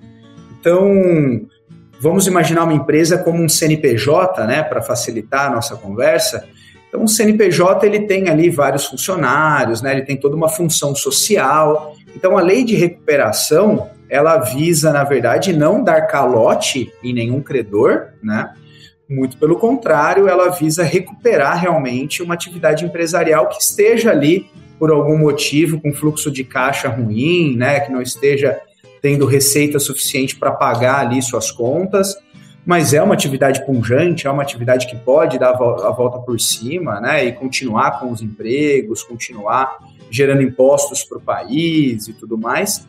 Então, 0.61 1.49
Vamos 1.99 2.26
imaginar 2.26 2.64
uma 2.64 2.75
empresa 2.75 3.16
como 3.18 3.42
um 3.42 3.49
CNPJ, 3.49 4.46
né, 4.46 4.62
para 4.62 4.82
facilitar 4.82 5.46
a 5.46 5.54
nossa 5.54 5.76
conversa. 5.76 6.46
Então, 6.96 7.04
um 7.04 7.06
CNPJ 7.06 7.84
ele 7.84 8.00
tem 8.00 8.30
ali 8.30 8.48
vários 8.48 8.86
funcionários, 8.86 9.82
né, 9.82 9.92
ele 9.92 10.02
tem 10.02 10.16
toda 10.16 10.34
uma 10.34 10.48
função 10.48 10.94
social. 10.94 11.94
Então, 12.14 12.38
a 12.38 12.40
lei 12.40 12.64
de 12.64 12.74
recuperação 12.74 13.90
ela 14.08 14.38
visa, 14.38 14.92
na 14.92 15.04
verdade, 15.04 15.52
não 15.52 15.82
dar 15.82 16.02
calote 16.02 16.92
em 17.02 17.12
nenhum 17.12 17.42
credor, 17.42 18.12
né? 18.22 18.52
Muito 19.08 19.36
pelo 19.36 19.56
contrário, 19.56 20.28
ela 20.28 20.48
visa 20.48 20.84
recuperar 20.84 21.60
realmente 21.60 22.22
uma 22.22 22.34
atividade 22.34 22.84
empresarial 22.84 23.48
que 23.48 23.60
esteja 23.60 24.10
ali 24.10 24.48
por 24.78 24.90
algum 24.90 25.18
motivo 25.18 25.80
com 25.80 25.92
fluxo 25.92 26.30
de 26.30 26.44
caixa 26.44 26.88
ruim, 26.88 27.56
né, 27.56 27.80
que 27.80 27.90
não 27.90 28.00
esteja 28.00 28.58
tendo 29.02 29.26
receita 29.26 29.78
suficiente 29.78 30.36
para 30.36 30.52
pagar 30.52 31.00
ali 31.00 31.20
suas 31.20 31.50
contas, 31.50 32.16
mas 32.66 32.92
é 32.92 33.00
uma 33.00 33.14
atividade 33.14 33.64
punjante, 33.64 34.26
é 34.26 34.30
uma 34.30 34.42
atividade 34.42 34.88
que 34.88 34.96
pode 34.96 35.38
dar 35.38 35.50
a 35.50 35.90
volta 35.92 36.18
por 36.18 36.40
cima, 36.40 37.00
né, 37.00 37.25
e 37.25 37.32
continuar 37.32 38.00
com 38.00 38.11
os 38.11 38.20
empregos, 38.20 39.04
continuar 39.04 39.78
gerando 40.11 40.42
impostos 40.42 41.04
para 41.04 41.18
o 41.18 41.20
país 41.20 42.09
e 42.09 42.12
tudo 42.12 42.37
mais. 42.37 42.85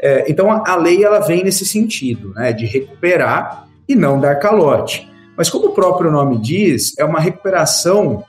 É, 0.00 0.24
então 0.28 0.50
a, 0.50 0.72
a, 0.72 0.76
lei 0.76 1.04
ela 1.04 1.20
vem 1.20 1.44
nesse 1.44 1.64
sentido, 1.64 2.30
né, 2.34 2.52
de 2.52 2.66
recuperar 2.66 3.68
e 3.88 3.94
não 3.94 4.20
dar 4.20 4.34
calote. 4.34 5.08
Mas 5.36 5.48
como 5.48 5.68
o 5.68 5.74
próprio 5.74 6.10
nome 6.10 6.36
diz, 6.38 6.98
é 6.98 7.04
uma 7.04 7.20
recuperação 7.20 8.24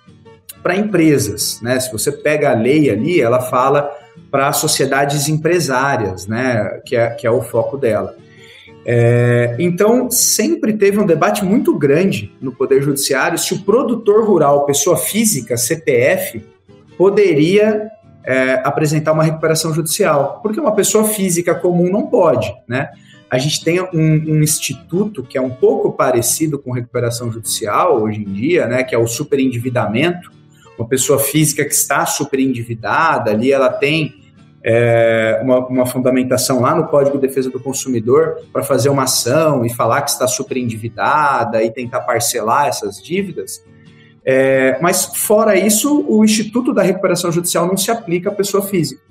para 0.61 0.75
empresas, 0.75 1.59
né? 1.61 1.79
Se 1.79 1.91
você 1.91 2.11
pega 2.11 2.51
a 2.51 2.53
lei 2.53 2.89
ali, 2.89 3.19
ela 3.19 3.41
fala 3.41 3.91
para 4.29 4.53
sociedades 4.53 5.27
empresárias, 5.27 6.27
né, 6.27 6.79
que 6.85 6.95
é, 6.95 7.09
que 7.09 7.25
é 7.25 7.31
o 7.31 7.41
foco 7.41 7.75
dela. 7.75 8.15
É, 8.85 9.55
então, 9.59 10.09
sempre 10.09 10.73
teve 10.73 10.99
um 10.99 11.05
debate 11.05 11.45
muito 11.45 11.77
grande 11.77 12.31
no 12.41 12.51
Poder 12.51 12.81
Judiciário 12.81 13.37
se 13.37 13.53
o 13.53 13.61
produtor 13.61 14.25
rural, 14.25 14.65
pessoa 14.65 14.97
física, 14.97 15.55
CPF, 15.55 16.43
poderia 16.97 17.89
é, 18.23 18.61
apresentar 18.63 19.11
uma 19.11 19.23
recuperação 19.23 19.73
judicial, 19.73 20.39
porque 20.41 20.59
uma 20.59 20.73
pessoa 20.73 21.03
física 21.05 21.55
comum 21.55 21.91
não 21.91 22.07
pode, 22.07 22.53
né? 22.67 22.89
A 23.29 23.37
gente 23.37 23.63
tem 23.63 23.81
um, 23.81 23.87
um, 23.93 24.43
instituto 24.43 25.23
que 25.23 25.37
é 25.37 25.41
um 25.41 25.49
pouco 25.49 25.93
parecido 25.93 26.59
com 26.59 26.71
recuperação 26.71 27.31
judicial 27.31 28.01
hoje 28.01 28.19
em 28.19 28.25
dia, 28.25 28.67
né? 28.67 28.83
Que 28.83 28.93
é 28.93 28.97
o 28.97 29.07
superendividamento. 29.07 30.29
Uma 30.77 30.85
pessoa 30.85 31.17
física 31.17 31.63
que 31.63 31.73
está 31.73 32.05
superendividada 32.05 33.31
ali, 33.31 33.49
ela 33.49 33.69
tem 33.69 34.20
é, 34.63 35.39
uma, 35.43 35.67
uma, 35.67 35.85
fundamentação 35.85 36.61
lá 36.61 36.75
no 36.75 36.87
Código 36.87 37.17
de 37.17 37.27
Defesa 37.27 37.49
do 37.49 37.59
Consumidor 37.59 38.37
para 38.53 38.61
fazer 38.61 38.89
uma 38.89 39.03
ação 39.03 39.65
e 39.65 39.73
falar 39.73 40.01
que 40.01 40.11
está 40.11 40.27
super 40.27 40.57
endividada 40.57 41.63
e 41.63 41.71
tentar 41.71 42.01
parcelar 42.01 42.67
essas 42.67 43.01
dívidas. 43.01 43.63
É, 44.23 44.77
mas, 44.79 45.05
fora 45.15 45.57
isso, 45.57 46.05
o 46.07 46.23
Instituto 46.23 46.73
da 46.73 46.83
Recuperação 46.83 47.31
Judicial 47.31 47.65
não 47.65 47.75
se 47.75 47.89
aplica 47.89 48.29
à 48.29 48.33
pessoa 48.33 48.61
física. 48.63 49.01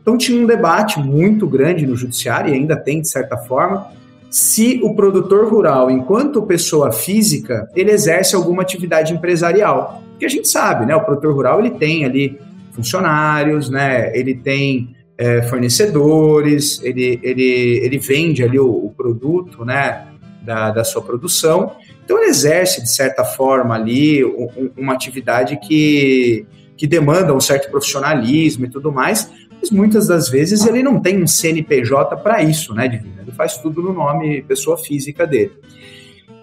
Então, 0.00 0.16
tinha 0.16 0.40
um 0.40 0.46
debate 0.46 1.00
muito 1.00 1.46
grande 1.46 1.86
no 1.86 1.96
Judiciário, 1.96 2.52
e 2.52 2.56
ainda 2.56 2.76
tem, 2.76 3.00
de 3.00 3.08
certa 3.08 3.36
forma, 3.36 3.88
se 4.30 4.80
o 4.82 4.94
produtor 4.94 5.48
rural, 5.48 5.90
enquanto 5.90 6.40
pessoa 6.42 6.92
física, 6.92 7.68
ele 7.74 7.90
exerce 7.90 8.36
alguma 8.36 8.62
atividade 8.62 9.12
empresarial. 9.12 10.02
Porque 10.10 10.24
a 10.24 10.28
gente 10.28 10.46
sabe, 10.46 10.86
né? 10.86 10.94
O 10.94 11.04
produtor 11.04 11.34
rural 11.34 11.58
ele 11.58 11.70
tem 11.70 12.04
ali 12.04 12.38
funcionários, 12.72 13.68
né? 13.68 14.16
Ele 14.16 14.34
tem 14.34 14.94
é, 15.20 15.42
fornecedores, 15.42 16.82
ele, 16.82 17.20
ele, 17.22 17.78
ele 17.84 17.98
vende 17.98 18.42
ali 18.42 18.58
o, 18.58 18.70
o 18.70 18.90
produto 18.96 19.66
né, 19.66 20.06
da, 20.40 20.70
da 20.70 20.82
sua 20.82 21.02
produção. 21.02 21.72
Então 22.02 22.16
ele 22.16 22.30
exerce, 22.30 22.82
de 22.82 22.90
certa 22.90 23.22
forma, 23.22 23.74
ali 23.74 24.24
um, 24.24 24.70
uma 24.78 24.94
atividade 24.94 25.58
que, 25.58 26.46
que 26.74 26.86
demanda 26.86 27.34
um 27.34 27.40
certo 27.40 27.70
profissionalismo 27.70 28.64
e 28.64 28.70
tudo 28.70 28.90
mais, 28.90 29.30
mas 29.60 29.70
muitas 29.70 30.06
das 30.06 30.30
vezes 30.30 30.66
ele 30.66 30.82
não 30.82 30.98
tem 30.98 31.22
um 31.22 31.26
CNPJ 31.26 32.16
para 32.16 32.42
isso, 32.42 32.72
né, 32.72 32.88
Divina? 32.88 33.20
Ele 33.20 33.32
faz 33.32 33.58
tudo 33.58 33.82
no 33.82 33.92
nome 33.92 34.40
pessoa 34.40 34.78
física 34.78 35.26
dele. 35.26 35.52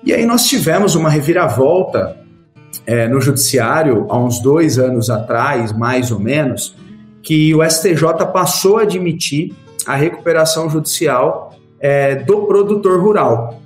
E 0.04 0.14
aí 0.14 0.24
nós 0.24 0.46
tivemos 0.46 0.94
uma 0.94 1.10
reviravolta 1.10 2.16
é, 2.86 3.08
no 3.08 3.20
judiciário 3.20 4.06
há 4.08 4.20
uns 4.20 4.40
dois 4.40 4.78
anos 4.78 5.10
atrás, 5.10 5.76
mais 5.76 6.12
ou 6.12 6.20
menos, 6.20 6.76
que 7.28 7.54
o 7.54 7.62
STJ 7.62 8.26
passou 8.32 8.78
a 8.78 8.84
admitir 8.84 9.54
a 9.86 9.98
recuperação 9.98 10.70
judicial 10.70 11.54
é, 11.78 12.16
do 12.16 12.46
produtor 12.46 13.02
rural. 13.02 13.62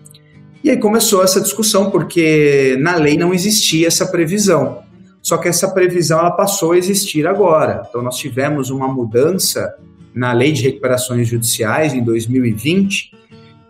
E 0.63 0.71
aí 0.71 0.78
começou 0.78 1.24
essa 1.24 1.39
discussão, 1.39 1.91
porque 1.91 2.76
na 2.80 2.95
lei 2.95 3.15
não 3.15 3.32
existia 3.36 3.86
essa 3.86 4.08
previsão. 4.08 4.80
Só 5.21 5.38
que 5.38 5.47
essa 5.47 5.69
previsão 5.69 6.17
ela 6.17 6.32
passou 6.32 6.71
a 6.71 6.78
existir 6.78 7.28
agora. 7.28 7.84
Então 7.88 8.02
nós 8.02 8.17
tivemos 8.17 8.71
uma 8.71 8.88
mudança 8.88 9.76
na 10.12 10.34
lei 10.34 10.54
de 10.54 10.63
recuperações 10.63 11.28
judiciais 11.28 11.93
em 11.93 12.04
2020 12.04 13.12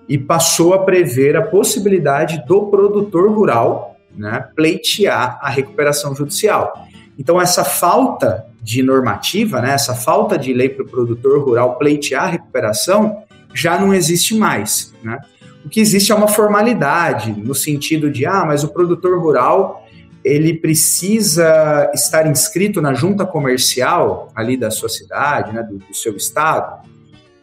e 0.07 0.17
passou 0.17 0.73
a 0.73 0.79
prever 0.79 1.35
a 1.35 1.41
possibilidade 1.41 2.41
do 2.47 2.67
produtor 2.67 3.29
rural 3.29 3.97
né, 4.15 4.47
pleitear 4.55 5.37
a 5.41 5.49
recuperação 5.49 6.15
judicial. 6.15 6.87
Então 7.19 7.41
essa 7.41 7.65
falta 7.65 8.49
de 8.61 8.83
normativa, 8.83 9.59
né, 9.59 9.73
essa 9.73 9.95
falta 9.95 10.37
de 10.37 10.53
lei 10.53 10.69
para 10.69 10.83
o 10.83 10.87
produtor 10.87 11.43
rural 11.43 11.77
pleitear 11.77 12.25
a 12.25 12.27
recuperação, 12.27 13.23
já 13.53 13.79
não 13.79 13.93
existe 13.93 14.35
mais. 14.35 14.93
Né? 15.03 15.19
O 15.65 15.69
que 15.69 15.79
existe 15.79 16.11
é 16.11 16.15
uma 16.15 16.27
formalidade, 16.27 17.31
no 17.31 17.55
sentido 17.55 18.11
de, 18.11 18.25
ah, 18.25 18.43
mas 18.45 18.63
o 18.63 18.69
produtor 18.69 19.19
rural 19.19 19.85
ele 20.23 20.53
precisa 20.53 21.89
estar 21.95 22.27
inscrito 22.27 22.79
na 22.79 22.93
junta 22.93 23.25
comercial 23.25 24.31
ali 24.35 24.55
da 24.55 24.69
sua 24.69 24.89
cidade, 24.89 25.51
né, 25.51 25.63
do, 25.63 25.77
do 25.79 25.95
seu 25.95 26.15
estado. 26.15 26.87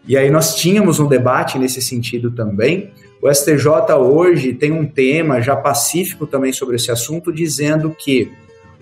E 0.07 0.17
aí 0.17 0.31
nós 0.31 0.55
tínhamos 0.55 1.01
um 1.01 1.07
debate 1.07 1.59
nesse 1.59 1.83
sentido 1.83 2.31
também. 2.31 2.93
O 3.21 3.33
STJ 3.33 3.93
hoje 3.99 4.53
tem 4.53 4.71
um 4.71 4.87
tema 4.87 5.41
já 5.41 5.57
pacífico 5.57 6.27
também 6.27 6.53
sobre 6.53 6.77
esse 6.77 6.91
assunto, 6.91 7.33
dizendo 7.33 7.91
que 7.91 8.31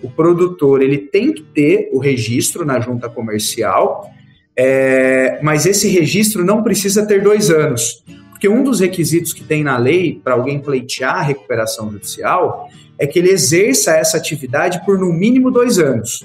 o 0.01 0.09
produtor 0.09 0.81
ele 0.81 0.97
tem 0.97 1.33
que 1.33 1.41
ter 1.41 1.89
o 1.91 1.99
registro 1.99 2.65
na 2.65 2.79
junta 2.79 3.09
comercial, 3.09 4.09
é, 4.55 5.39
mas 5.41 5.65
esse 5.65 5.87
registro 5.87 6.43
não 6.45 6.63
precisa 6.63 7.05
ter 7.05 7.21
dois 7.21 7.49
anos, 7.49 8.03
porque 8.29 8.47
um 8.47 8.63
dos 8.63 8.79
requisitos 8.79 9.33
que 9.33 9.43
tem 9.43 9.63
na 9.63 9.77
lei 9.77 10.19
para 10.23 10.33
alguém 10.33 10.59
pleitear 10.59 11.15
a 11.17 11.21
recuperação 11.21 11.91
judicial 11.91 12.69
é 12.97 13.05
que 13.05 13.19
ele 13.19 13.29
exerça 13.29 13.91
essa 13.91 14.17
atividade 14.17 14.83
por 14.85 14.97
no 14.97 15.11
mínimo 15.13 15.51
dois 15.51 15.77
anos. 15.77 16.23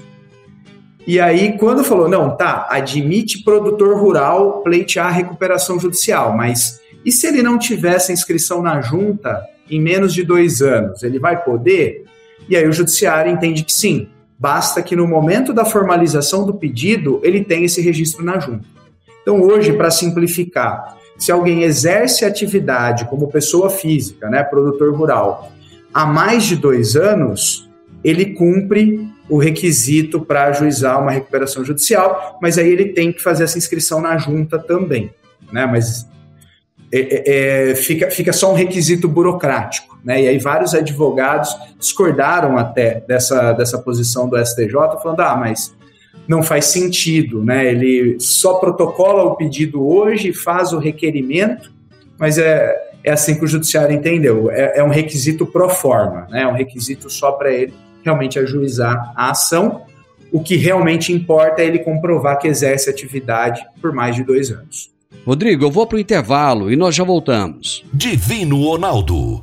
E 1.07 1.19
aí, 1.19 1.59
quando 1.59 1.83
falou, 1.83 2.09
não, 2.09 2.37
tá, 2.37 2.67
admite 2.71 3.43
produtor 3.43 3.99
rural 3.99 4.63
pleitear 4.63 5.13
recuperação 5.13 5.79
judicial, 5.79 6.37
mas 6.37 6.81
e 7.05 7.11
se 7.11 7.27
ele 7.27 7.43
não 7.43 7.59
tivesse 7.59 8.13
inscrição 8.13 8.63
na 8.63 8.81
junta 8.81 9.45
em 9.69 9.81
menos 9.81 10.15
de 10.15 10.23
dois 10.23 10.63
anos, 10.63 11.03
ele 11.03 11.19
vai 11.19 11.43
poder? 11.43 12.05
E 12.49 12.57
aí 12.57 12.67
o 12.67 12.73
judiciário 12.73 13.33
entende 13.33 13.65
que 13.65 13.73
sim, 13.73 14.09
basta 14.39 14.83
que 14.83 14.97
no 14.97 15.07
momento 15.07 15.53
da 15.53 15.65
formalização 15.65 16.45
do 16.45 16.55
pedido 16.55 17.21
ele 17.23 17.45
tenha 17.45 17.67
esse 17.67 17.81
registro 17.81 18.25
na 18.25 18.39
junta. 18.39 18.65
Então, 19.23 19.41
hoje, 19.41 19.73
para 19.73 19.91
simplificar, 19.91 20.97
se 21.17 21.31
alguém 21.31 21.63
exerce 21.63 22.25
atividade 22.25 23.05
como 23.05 23.31
pessoa 23.31 23.71
física, 23.71 24.29
né, 24.29 24.43
produtor 24.43 24.93
rural, 24.95 25.53
há 25.95 26.05
mais 26.05 26.45
de 26.45 26.57
dois 26.57 26.97
anos, 26.97 27.71
ele 28.03 28.35
cumpre 28.35 29.09
o 29.29 29.39
requisito 29.39 30.21
para 30.21 30.47
ajuizar 30.47 31.01
uma 31.01 31.13
recuperação 31.13 31.65
judicial, 31.65 32.39
mas 32.43 32.59
aí 32.59 32.69
ele 32.69 32.87
tem 32.87 33.13
que 33.13 33.23
fazer 33.23 33.45
essa 33.45 33.57
inscrição 33.57 34.01
na 34.01 34.19
junta 34.19 34.59
também, 34.59 35.13
né? 35.53 35.65
Mas 35.65 36.07
é, 36.91 36.99
é, 37.01 37.71
é, 37.71 37.75
fica, 37.75 38.11
fica 38.11 38.33
só 38.33 38.51
um 38.51 38.55
requisito 38.55 39.09
burocrático, 39.09 39.92
né? 40.05 40.23
E 40.23 40.29
aí 40.29 40.39
vários 40.39 40.75
advogados 40.75 41.57
discordaram 41.79 42.57
até 42.57 43.03
dessa, 43.07 43.53
dessa 43.53 43.79
posição 43.79 44.29
do 44.29 44.37
STJ, 44.39 44.73
falando, 45.03 45.21
ah, 45.21 45.37
mas 45.37 45.75
não 46.27 46.43
faz 46.43 46.67
sentido, 46.67 47.45
né? 47.45 47.71
Ele 47.71 48.19
só 48.21 48.55
protocola 48.55 49.25
o 49.25 49.37
pedido 49.37 49.87
hoje, 49.87 50.33
faz 50.33 50.73
o 50.73 50.79
requerimento, 50.79 51.73
mas 52.19 52.39
é, 52.39 52.75
é 53.05 53.13
assim 53.13 53.35
que 53.35 53.45
o 53.45 53.49
judiciário 53.49 53.95
entendeu. 53.95 54.51
É, 54.51 54.79
é 54.79 54.85
um 54.85 54.89
requisito 54.89 55.47
pro 55.47 55.69
forma, 55.69 56.27
né? 56.31 56.43
É 56.43 56.47
um 56.47 56.53
requisito 56.53 57.11
só 57.11 57.33
para 57.33 57.51
ele 57.51 57.75
realmente 58.05 58.39
ajuizar 58.39 59.13
a 59.17 59.31
ação. 59.31 59.83
O 60.31 60.43
que 60.43 60.57
realmente 60.57 61.13
importa 61.13 61.63
é 61.63 61.67
ele 61.67 61.81
comprovar 61.81 62.39
que 62.39 62.49
exerce 62.49 62.89
atividade 62.89 63.65
por 63.81 63.93
mais 63.93 64.17
de 64.17 64.25
dois 64.25 64.51
anos. 64.51 64.91
Rodrigo, 65.27 65.65
eu 65.65 65.71
vou 65.71 65.87
para 65.87 65.97
o 65.97 66.01
intervalo 66.01 66.71
e 66.71 66.77
nós 66.77 66.95
já 66.95 67.05
voltamos. 67.05 67.85
Divino 67.93 68.63
Ronaldo, 68.63 69.43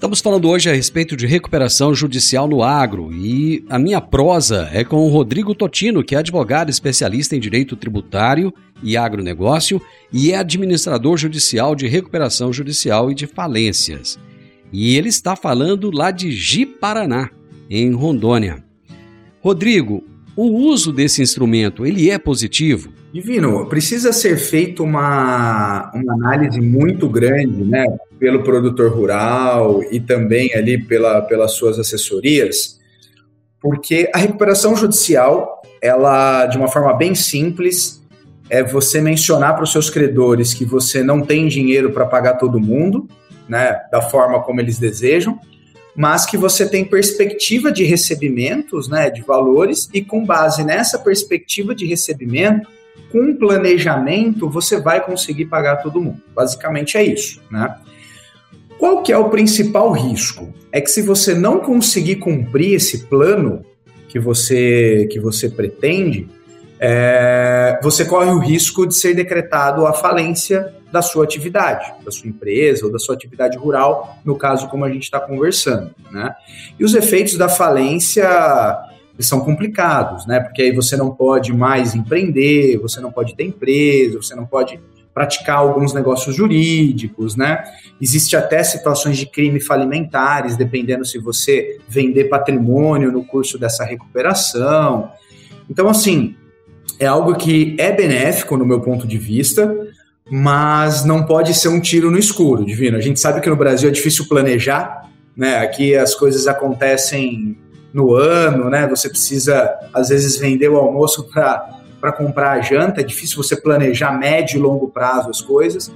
Estamos 0.00 0.20
falando 0.20 0.48
hoje 0.48 0.70
a 0.70 0.72
respeito 0.72 1.14
de 1.14 1.26
recuperação 1.26 1.94
judicial 1.94 2.48
no 2.48 2.62
agro 2.62 3.12
e 3.12 3.62
a 3.68 3.78
minha 3.78 4.00
prosa 4.00 4.66
é 4.72 4.82
com 4.82 4.96
o 4.96 5.10
Rodrigo 5.10 5.54
Totino, 5.54 6.02
que 6.02 6.14
é 6.14 6.18
advogado 6.18 6.70
especialista 6.70 7.36
em 7.36 7.38
direito 7.38 7.76
tributário 7.76 8.50
e 8.82 8.96
agronegócio 8.96 9.78
e 10.10 10.32
é 10.32 10.38
administrador 10.38 11.18
judicial 11.18 11.76
de 11.76 11.86
recuperação 11.86 12.50
judicial 12.50 13.10
e 13.10 13.14
de 13.14 13.26
falências. 13.26 14.18
E 14.72 14.96
ele 14.96 15.10
está 15.10 15.36
falando 15.36 15.90
lá 15.90 16.10
de 16.10 16.32
Ji-Paraná, 16.32 17.28
em 17.68 17.92
Rondônia. 17.92 18.64
Rodrigo, 19.42 20.02
o 20.34 20.46
uso 20.46 20.94
desse 20.94 21.20
instrumento, 21.20 21.84
ele 21.84 22.08
é 22.08 22.18
positivo? 22.18 22.90
Divino, 23.12 23.66
precisa 23.66 24.12
ser 24.12 24.36
feita 24.36 24.84
uma, 24.84 25.90
uma 25.92 26.12
análise 26.14 26.60
muito 26.60 27.08
grande, 27.08 27.64
né, 27.64 27.84
pelo 28.20 28.44
produtor 28.44 28.92
rural 28.92 29.82
e 29.90 29.98
também 29.98 30.54
ali 30.54 30.78
pela, 30.78 31.20
pelas 31.22 31.52
suas 31.52 31.76
assessorias, 31.76 32.78
porque 33.60 34.08
a 34.14 34.18
recuperação 34.18 34.76
judicial, 34.76 35.60
ela, 35.82 36.46
de 36.46 36.56
uma 36.56 36.68
forma 36.68 36.92
bem 36.94 37.14
simples, 37.16 38.00
é 38.48 38.62
você 38.62 39.00
mencionar 39.00 39.54
para 39.54 39.64
os 39.64 39.72
seus 39.72 39.90
credores 39.90 40.54
que 40.54 40.64
você 40.64 41.02
não 41.02 41.20
tem 41.20 41.48
dinheiro 41.48 41.90
para 41.90 42.06
pagar 42.06 42.34
todo 42.34 42.60
mundo, 42.60 43.08
né, 43.48 43.80
da 43.90 44.00
forma 44.00 44.40
como 44.40 44.60
eles 44.60 44.78
desejam, 44.78 45.36
mas 45.96 46.24
que 46.24 46.36
você 46.36 46.68
tem 46.68 46.84
perspectiva 46.84 47.72
de 47.72 47.82
recebimentos, 47.82 48.88
né, 48.88 49.10
de 49.10 49.22
valores, 49.22 49.88
e 49.92 50.00
com 50.00 50.24
base 50.24 50.62
nessa 50.62 50.96
perspectiva 50.96 51.74
de 51.74 51.86
recebimento, 51.86 52.68
com 53.10 53.34
planejamento, 53.34 54.48
você 54.48 54.80
vai 54.80 55.04
conseguir 55.04 55.46
pagar 55.46 55.76
todo 55.76 56.00
mundo. 56.00 56.20
Basicamente 56.34 56.96
é 56.96 57.04
isso, 57.04 57.40
né? 57.50 57.76
Qual 58.78 59.02
que 59.02 59.12
é 59.12 59.18
o 59.18 59.28
principal 59.28 59.90
risco? 59.92 60.52
É 60.72 60.80
que 60.80 60.90
se 60.90 61.02
você 61.02 61.34
não 61.34 61.60
conseguir 61.60 62.16
cumprir 62.16 62.74
esse 62.74 63.06
plano 63.06 63.64
que 64.08 64.18
você 64.18 65.06
que 65.10 65.20
você 65.20 65.50
pretende, 65.50 66.28
é, 66.78 67.78
você 67.82 68.06
corre 68.06 68.30
o 68.30 68.38
risco 68.38 68.86
de 68.86 68.94
ser 68.94 69.14
decretado 69.14 69.86
a 69.86 69.92
falência 69.92 70.74
da 70.90 71.02
sua 71.02 71.24
atividade, 71.24 71.92
da 72.02 72.10
sua 72.10 72.28
empresa 72.28 72.86
ou 72.86 72.90
da 72.90 72.98
sua 72.98 73.14
atividade 73.14 73.58
rural, 73.58 74.18
no 74.24 74.34
caso 74.34 74.66
como 74.68 74.84
a 74.84 74.90
gente 74.90 75.04
está 75.04 75.20
conversando, 75.20 75.94
né? 76.10 76.34
E 76.78 76.84
os 76.84 76.94
efeitos 76.94 77.36
da 77.36 77.48
falência 77.48 78.26
são 79.22 79.40
complicados, 79.40 80.26
né? 80.26 80.40
Porque 80.40 80.62
aí 80.62 80.72
você 80.72 80.96
não 80.96 81.10
pode 81.10 81.52
mais 81.52 81.94
empreender, 81.94 82.78
você 82.78 83.00
não 83.00 83.12
pode 83.12 83.34
ter 83.34 83.44
empresa, 83.44 84.16
você 84.16 84.34
não 84.34 84.46
pode 84.46 84.80
praticar 85.12 85.56
alguns 85.56 85.92
negócios 85.92 86.34
jurídicos, 86.34 87.36
né? 87.36 87.62
Existe 88.00 88.36
até 88.36 88.62
situações 88.62 89.18
de 89.18 89.26
crime 89.26 89.60
falimentares, 89.60 90.56
dependendo 90.56 91.04
se 91.04 91.18
você 91.18 91.78
vender 91.88 92.24
patrimônio 92.24 93.10
no 93.10 93.24
curso 93.24 93.58
dessa 93.58 93.84
recuperação. 93.84 95.10
Então, 95.68 95.88
assim, 95.88 96.36
é 96.98 97.06
algo 97.06 97.34
que 97.34 97.76
é 97.78 97.92
benéfico 97.92 98.56
no 98.56 98.64
meu 98.64 98.80
ponto 98.80 99.06
de 99.06 99.18
vista, 99.18 99.76
mas 100.30 101.04
não 101.04 101.24
pode 101.24 101.54
ser 101.54 101.68
um 101.68 101.80
tiro 101.80 102.10
no 102.10 102.18
escuro, 102.18 102.64
Divino. 102.64 102.96
A 102.96 103.00
gente 103.00 103.18
sabe 103.18 103.40
que 103.40 103.50
no 103.50 103.56
Brasil 103.56 103.88
é 103.88 103.92
difícil 103.92 104.28
planejar, 104.28 105.10
né? 105.36 105.58
Aqui 105.58 105.96
as 105.96 106.14
coisas 106.14 106.46
acontecem 106.46 107.58
no 107.92 108.14
ano, 108.14 108.70
né? 108.70 108.86
Você 108.88 109.08
precisa, 109.08 109.70
às 109.92 110.08
vezes, 110.08 110.38
vender 110.38 110.68
o 110.68 110.76
almoço 110.76 111.28
para 111.32 112.12
comprar 112.12 112.52
a 112.52 112.60
janta. 112.60 113.00
É 113.00 113.04
difícil 113.04 113.36
você 113.42 113.56
planejar 113.56 114.12
médio 114.12 114.58
e 114.58 114.60
longo 114.60 114.88
prazo 114.88 115.30
as 115.30 115.40
coisas, 115.40 115.92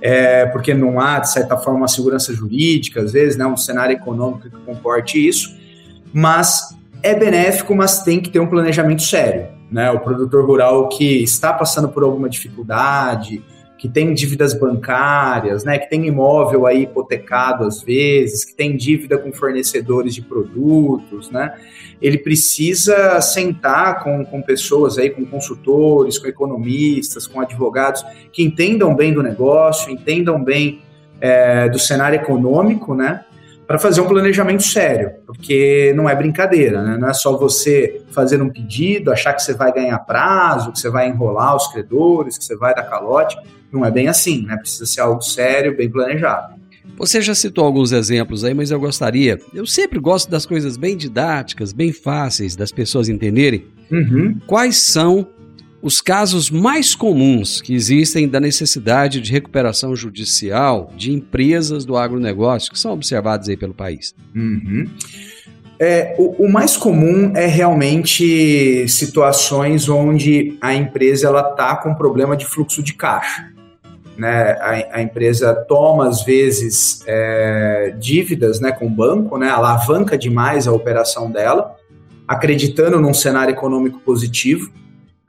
é, 0.00 0.46
porque 0.46 0.74
não 0.74 1.00
há, 1.00 1.18
de 1.18 1.30
certa 1.30 1.56
forma, 1.56 1.80
uma 1.80 1.88
segurança 1.88 2.32
jurídica, 2.32 3.02
às 3.02 3.12
vezes, 3.12 3.36
né? 3.36 3.46
Um 3.46 3.56
cenário 3.56 3.94
econômico 3.94 4.48
que 4.48 4.56
comporte 4.64 5.26
isso. 5.26 5.56
Mas 6.12 6.76
é 7.02 7.14
benéfico, 7.14 7.74
mas 7.74 8.02
tem 8.02 8.20
que 8.20 8.30
ter 8.30 8.38
um 8.38 8.46
planejamento 8.46 9.02
sério. 9.02 9.48
Né? 9.70 9.90
O 9.90 10.00
produtor 10.00 10.44
rural 10.44 10.88
que 10.88 11.22
está 11.22 11.52
passando 11.52 11.88
por 11.88 12.02
alguma 12.02 12.28
dificuldade, 12.28 13.42
que 13.82 13.88
tem 13.88 14.14
dívidas 14.14 14.54
bancárias, 14.54 15.64
né, 15.64 15.76
que 15.76 15.90
tem 15.90 16.06
imóvel 16.06 16.66
aí 16.68 16.84
hipotecado 16.84 17.64
às 17.64 17.82
vezes, 17.82 18.44
que 18.44 18.54
tem 18.54 18.76
dívida 18.76 19.18
com 19.18 19.32
fornecedores 19.32 20.14
de 20.14 20.22
produtos, 20.22 21.32
né, 21.32 21.52
ele 22.00 22.16
precisa 22.16 23.20
sentar 23.20 24.04
com, 24.04 24.24
com 24.24 24.40
pessoas 24.40 24.98
aí, 24.98 25.10
com 25.10 25.26
consultores, 25.26 26.16
com 26.16 26.28
economistas, 26.28 27.26
com 27.26 27.40
advogados 27.40 28.04
que 28.32 28.44
entendam 28.44 28.94
bem 28.94 29.12
do 29.12 29.20
negócio, 29.20 29.90
entendam 29.90 30.40
bem 30.40 30.80
é, 31.20 31.68
do 31.68 31.80
cenário 31.80 32.14
econômico, 32.14 32.94
né, 32.94 33.24
para 33.72 33.78
fazer 33.78 34.02
um 34.02 34.06
planejamento 34.06 34.62
sério, 34.64 35.12
porque 35.24 35.94
não 35.96 36.06
é 36.06 36.14
brincadeira, 36.14 36.82
né? 36.82 36.98
não 36.98 37.08
é 37.08 37.14
só 37.14 37.38
você 37.38 38.02
fazer 38.10 38.42
um 38.42 38.50
pedido, 38.50 39.10
achar 39.10 39.32
que 39.32 39.40
você 39.40 39.54
vai 39.54 39.72
ganhar 39.72 39.98
prazo, 40.00 40.72
que 40.72 40.78
você 40.78 40.90
vai 40.90 41.08
enrolar 41.08 41.56
os 41.56 41.68
credores, 41.68 42.36
que 42.36 42.44
você 42.44 42.54
vai 42.54 42.74
dar 42.74 42.82
calote. 42.82 43.34
Não 43.72 43.82
é 43.82 43.90
bem 43.90 44.08
assim, 44.08 44.44
né? 44.44 44.58
Precisa 44.58 44.84
ser 44.84 45.00
algo 45.00 45.22
sério, 45.22 45.74
bem 45.74 45.88
planejado. 45.88 46.52
Você 46.98 47.22
já 47.22 47.34
citou 47.34 47.64
alguns 47.64 47.92
exemplos 47.92 48.44
aí, 48.44 48.52
mas 48.52 48.70
eu 48.70 48.78
gostaria. 48.78 49.40
Eu 49.54 49.64
sempre 49.64 49.98
gosto 49.98 50.30
das 50.30 50.44
coisas 50.44 50.76
bem 50.76 50.94
didáticas, 50.94 51.72
bem 51.72 51.94
fáceis 51.94 52.54
das 52.54 52.70
pessoas 52.70 53.08
entenderem. 53.08 53.64
Uhum. 53.90 54.38
Quais 54.46 54.76
são 54.76 55.26
os 55.82 56.00
casos 56.00 56.48
mais 56.48 56.94
comuns 56.94 57.60
que 57.60 57.74
existem 57.74 58.28
da 58.28 58.38
necessidade 58.38 59.20
de 59.20 59.32
recuperação 59.32 59.96
judicial 59.96 60.92
de 60.96 61.12
empresas 61.12 61.84
do 61.84 61.96
agronegócio 61.96 62.72
que 62.72 62.78
são 62.78 62.92
observadas 62.92 63.48
aí 63.48 63.56
pelo 63.56 63.74
país? 63.74 64.14
Uhum. 64.34 64.88
É, 65.80 66.14
o, 66.16 66.44
o, 66.44 66.48
mais 66.48 66.76
comum 66.76 67.32
é 67.34 67.46
realmente 67.46 68.86
situações 68.86 69.88
onde 69.88 70.56
a 70.60 70.72
empresa 70.72 71.26
ela 71.26 71.50
está 71.50 71.74
com 71.74 71.92
problema 71.92 72.36
de 72.36 72.46
fluxo 72.46 72.80
de 72.80 72.94
caixa. 72.94 73.50
Né? 74.16 74.52
A, 74.60 74.98
a 74.98 75.02
empresa 75.02 75.52
toma, 75.66 76.06
às 76.06 76.22
vezes, 76.22 77.02
é, 77.04 77.96
dívidas 77.98 78.60
né, 78.60 78.70
com 78.70 78.86
o 78.86 78.90
banco, 78.90 79.36
né, 79.36 79.48
alavanca 79.48 80.16
demais 80.16 80.68
a 80.68 80.72
operação 80.72 81.28
dela, 81.28 81.74
acreditando 82.28 83.00
num 83.00 83.12
cenário 83.12 83.52
econômico 83.52 83.98
positivo. 83.98 84.70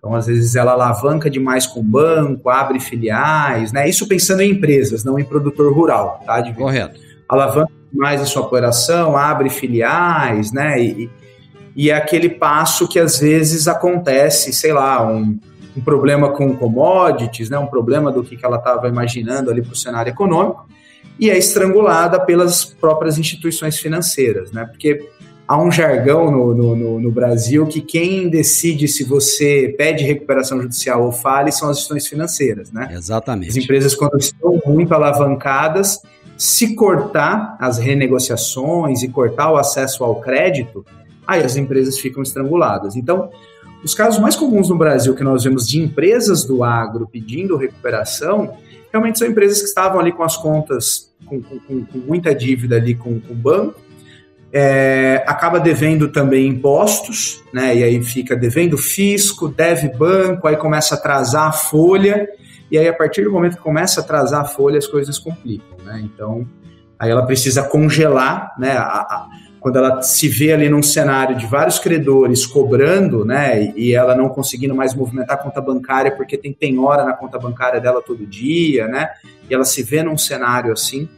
Então, 0.04 0.16
às 0.16 0.28
vezes, 0.28 0.54
ela 0.58 0.74
alavanca 0.74 1.30
demais 1.30 1.66
com 1.66 1.80
o 1.80 1.84
banco, 1.84 2.50
abre 2.50 2.78
filiais, 2.78 3.72
né? 3.72 3.88
Isso 3.88 4.06
pensando 4.06 4.42
em 4.42 4.52
empresas, 4.52 5.02
não 5.02 5.18
em 5.18 5.24
produtor 5.24 5.74
rural, 5.74 6.22
tá? 6.26 6.42
De 6.42 6.54
Correto. 6.54 7.00
Alavanca 7.30 7.72
mais 7.90 8.22
a 8.22 8.26
sua 8.26 8.42
operação, 8.42 9.16
abre 9.16 9.50
filiais, 9.50 10.52
né? 10.52 10.84
E, 10.84 11.10
e 11.74 11.90
é 11.90 11.96
aquele 11.96 12.28
passo 12.28 12.86
que 12.86 13.00
às 13.00 13.18
vezes 13.18 13.66
acontece, 13.66 14.52
sei 14.52 14.74
lá, 14.74 15.10
um, 15.10 15.40
um 15.78 15.82
problema 15.82 16.34
com 16.34 16.54
commodities, 16.54 17.50
né? 17.50 17.58
Um 17.58 17.68
problema 17.68 18.12
do 18.12 18.26
que, 18.26 18.36
que 18.36 18.46
ela 18.46 18.58
estava 18.58 18.90
imaginando 18.90 19.50
ali 19.50 19.62
para 19.62 19.72
o 19.72 19.76
cenário 19.76 20.10
econômico 20.10 20.68
e 21.18 21.30
é 21.30 21.38
estrangulada 21.38 22.20
pelas 22.20 22.66
próprias 22.66 23.18
instituições 23.18 23.80
financeiras, 23.80 24.52
né? 24.52 24.66
Porque 24.66 25.08
há 25.54 25.62
um 25.62 25.72
jargão 25.72 26.32
no, 26.32 26.56
no, 26.56 27.00
no, 27.00 27.12
Brasil 27.12 27.68
que 27.68 27.80
quem 27.80 28.28
decide 28.28 28.88
se 28.88 29.04
você 29.04 29.74
pede 29.78 30.04
recuperação 30.04 30.60
judicial 30.60 31.04
ou 31.04 31.12
fale 31.12 31.52
são 31.52 31.70
as 31.70 31.78
instituições 31.78 32.08
financeiras, 32.08 32.72
né? 32.72 32.90
Exatamente. 32.92 33.50
As 33.50 33.58
empresas, 33.58 33.94
quando 33.94 34.18
estão 34.18 34.60
muito 34.66 34.92
alavancadas, 34.96 36.02
se 36.36 36.74
cortar 36.74 37.56
as 37.60 37.78
renegociações 37.78 39.04
e 39.04 39.08
cortar 39.08 39.52
o 39.52 39.58
acesso 39.58 40.04
ao 40.04 40.20
crédito, 40.20 40.84
aí 41.28 41.44
as 41.44 41.56
empresas 41.56 42.00
ficam 42.00 42.24
estranguladas. 42.24 42.96
Então, 42.96 43.30
os 43.84 43.94
casos 43.94 44.20
mais 44.20 44.36
comuns 44.36 44.70
no 44.70 44.78
Brasil 44.78 45.14
que 45.14 45.24
nós 45.24 45.44
vemos 45.44 45.68
de 45.68 45.80
empresas 45.80 46.44
do 46.44 46.64
agro 46.64 47.08
pedindo 47.08 47.58
recuperação, 47.58 48.58
realmente 48.92 49.20
são 49.20 49.28
empresas 49.28 49.60
que 49.60 49.68
estavam 49.68 50.00
ali 50.00 50.12
com 50.12 50.24
as 50.24 50.36
contas 50.36 51.14
com, 51.28 51.40
com, 51.42 51.86
com 51.86 51.98
muita 52.00 52.34
dívida 52.34 52.76
ali 52.78 52.96
com, 52.96 53.20
com 53.20 53.34
o 53.34 53.36
banco, 53.36 53.80
é, 54.54 55.24
acaba 55.26 55.60
devendo 55.60 56.10
também 56.10 56.48
impostos, 56.48 57.44
né? 57.52 57.76
E 57.76 57.84
aí 57.84 58.04
fica 58.04 58.36
devendo 58.36 58.78
fisco, 58.78 59.48
deve 59.48 59.90
banco, 59.90 60.48
aí 60.48 60.56
começa 60.56 60.94
a 60.94 60.98
atrasar 60.98 61.48
a 61.48 61.52
folha, 61.52 62.30
e 62.70 62.78
aí 62.78 62.88
a 62.88 62.94
partir 62.94 63.24
do 63.24 63.32
momento 63.32 63.58
que 63.58 63.64
começa 63.64 64.00
a 64.00 64.04
atrasar 64.04 64.42
a 64.42 64.46
folha, 64.46 64.78
as 64.78 64.86
coisas 64.86 65.18
complicam, 65.18 65.78
né? 65.84 66.00
Então, 66.04 66.48
aí 67.00 67.10
ela 67.10 67.26
precisa 67.26 67.64
congelar, 67.64 68.54
né? 68.60 68.78
A, 68.78 68.84
a, 68.84 69.28
quando 69.60 69.78
ela 69.78 70.04
se 70.04 70.28
vê 70.28 70.54
ali 70.54 70.70
num 70.70 70.84
cenário 70.84 71.36
de 71.36 71.48
vários 71.48 71.80
credores 71.80 72.46
cobrando, 72.46 73.26
né? 73.26 73.74
E 73.76 73.96
ela 73.96 74.14
não 74.14 74.30
conseguindo 74.30 74.76
mais 74.76 74.94
movimentar 74.94 75.38
a 75.38 75.42
conta 75.42 75.62
bancária 75.62 76.12
porque 76.12 76.38
tem 76.38 76.54
penhora 76.54 77.04
na 77.04 77.14
conta 77.14 77.40
bancária 77.40 77.82
dela 77.82 78.04
todo 78.04 78.24
dia, 78.28 78.88
né? 78.88 79.10
E 79.50 79.54
ela 79.54 79.64
se 79.64 79.82
vê 79.82 80.04
num 80.04 80.18
cenário 80.18 80.72
assim, 80.72 81.10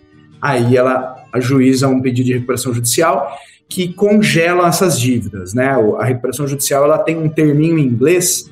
aí 0.45 0.77
ela 0.77 1.15
ajuiza 1.33 1.87
um 1.87 1.99
pedido 1.99 2.27
de 2.27 2.33
recuperação 2.33 2.71
judicial 2.71 3.35
que 3.67 3.91
congela 3.93 4.67
essas 4.67 4.99
dívidas, 4.99 5.55
né? 5.55 5.75
A 5.97 6.05
recuperação 6.05 6.47
judicial 6.47 6.83
ela 6.83 6.99
tem 6.99 7.17
um 7.17 7.27
terminho 7.27 7.79
em 7.79 7.85
inglês 7.85 8.51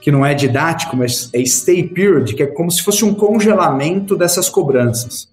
que 0.00 0.10
não 0.10 0.24
é 0.24 0.34
didático, 0.34 0.96
mas 0.96 1.28
é 1.32 1.44
stay 1.44 1.82
period, 1.82 2.34
que 2.34 2.42
é 2.42 2.46
como 2.46 2.70
se 2.70 2.82
fosse 2.82 3.04
um 3.04 3.12
congelamento 3.12 4.16
dessas 4.16 4.48
cobranças. 4.48 5.28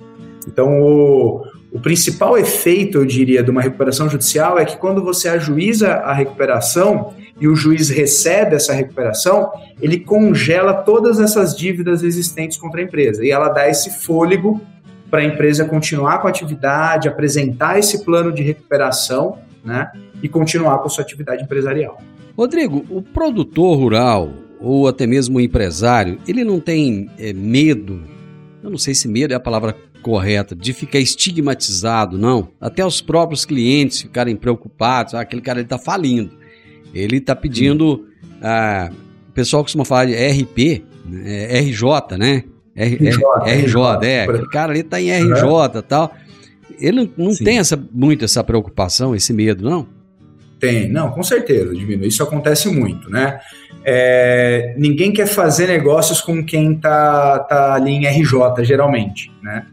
Então, 0.47 0.81
o, 0.81 1.43
o 1.71 1.79
principal 1.79 2.37
efeito, 2.37 2.97
eu 2.97 3.05
diria, 3.05 3.43
de 3.43 3.51
uma 3.51 3.61
recuperação 3.61 4.09
judicial 4.09 4.57
é 4.57 4.65
que 4.65 4.77
quando 4.77 5.03
você 5.03 5.29
ajuiza 5.29 5.93
a 5.93 6.13
recuperação 6.13 7.13
e 7.39 7.47
o 7.47 7.55
juiz 7.55 7.89
recebe 7.89 8.55
essa 8.55 8.73
recuperação, 8.73 9.51
ele 9.81 9.99
congela 9.99 10.73
todas 10.73 11.19
essas 11.19 11.55
dívidas 11.55 12.03
existentes 12.03 12.57
contra 12.57 12.81
a 12.81 12.83
empresa 12.83 13.23
e 13.23 13.31
ela 13.31 13.49
dá 13.49 13.69
esse 13.69 14.03
fôlego 14.03 14.59
para 15.09 15.21
a 15.21 15.25
empresa 15.25 15.65
continuar 15.65 16.19
com 16.19 16.27
a 16.27 16.29
atividade, 16.29 17.07
apresentar 17.07 17.79
esse 17.79 18.03
plano 18.03 18.31
de 18.31 18.43
recuperação, 18.43 19.39
né, 19.63 19.91
e 20.21 20.29
continuar 20.29 20.77
com 20.79 20.87
a 20.87 20.89
sua 20.89 21.03
atividade 21.03 21.43
empresarial. 21.43 22.01
Rodrigo, 22.37 22.85
o 22.89 23.01
produtor 23.01 23.77
rural 23.77 24.31
ou 24.59 24.87
até 24.87 25.07
mesmo 25.07 25.37
o 25.37 25.41
empresário, 25.41 26.19
ele 26.27 26.43
não 26.43 26.59
tem 26.59 27.09
é, 27.17 27.31
medo, 27.33 28.01
eu 28.61 28.69
não 28.69 28.77
sei 28.77 28.93
se 28.93 29.07
medo 29.07 29.33
é 29.33 29.35
a 29.35 29.39
palavra 29.39 29.75
correta, 30.01 30.55
de 30.55 30.73
ficar 30.73 30.99
estigmatizado, 30.99 32.17
não. 32.17 32.49
Até 32.59 32.85
os 32.85 33.01
próprios 33.01 33.45
clientes 33.45 34.01
ficarem 34.01 34.35
preocupados, 34.35 35.13
ah, 35.13 35.21
aquele 35.21 35.41
cara 35.41 35.61
está 35.61 35.77
falindo. 35.77 36.31
Ele 36.93 37.17
está 37.17 37.35
pedindo, 37.35 38.05
ah, 38.41 38.89
o 39.29 39.31
pessoal 39.33 39.63
costuma 39.63 39.85
falar 39.85 40.05
de 40.05 40.13
RP, 40.13 40.83
RJ, 41.05 42.17
né? 42.17 42.43
RJ, 42.79 43.23
RJ, 43.45 44.07
é, 44.07 44.23
aquele 44.23 44.47
cara 44.47 44.71
ali 44.71 44.79
está 44.79 45.01
em 45.01 45.11
RJ 45.11 45.43
e 45.75 45.81
tal. 45.81 46.13
Ele 46.79 47.09
não, 47.17 47.29
não 47.29 47.35
tem 47.35 47.59
essa, 47.59 47.77
muito 47.91 48.23
essa 48.23 48.43
preocupação, 48.43 49.13
esse 49.13 49.33
medo, 49.33 49.69
não? 49.69 49.85
Tem, 50.59 50.89
não, 50.89 51.11
com 51.11 51.23
certeza, 51.23 51.73
Divino. 51.73 52.05
Isso 52.05 52.23
acontece 52.23 52.69
muito, 52.69 53.09
né? 53.09 53.39
É, 53.83 54.73
ninguém 54.77 55.11
quer 55.11 55.25
fazer 55.25 55.67
negócios 55.67 56.21
com 56.21 56.43
quem 56.43 56.75
tá, 56.75 57.39
tá 57.39 57.73
ali 57.73 57.91
em 57.91 58.05
RJ, 58.05 58.63
geralmente, 58.63 59.31
né? 59.41 59.65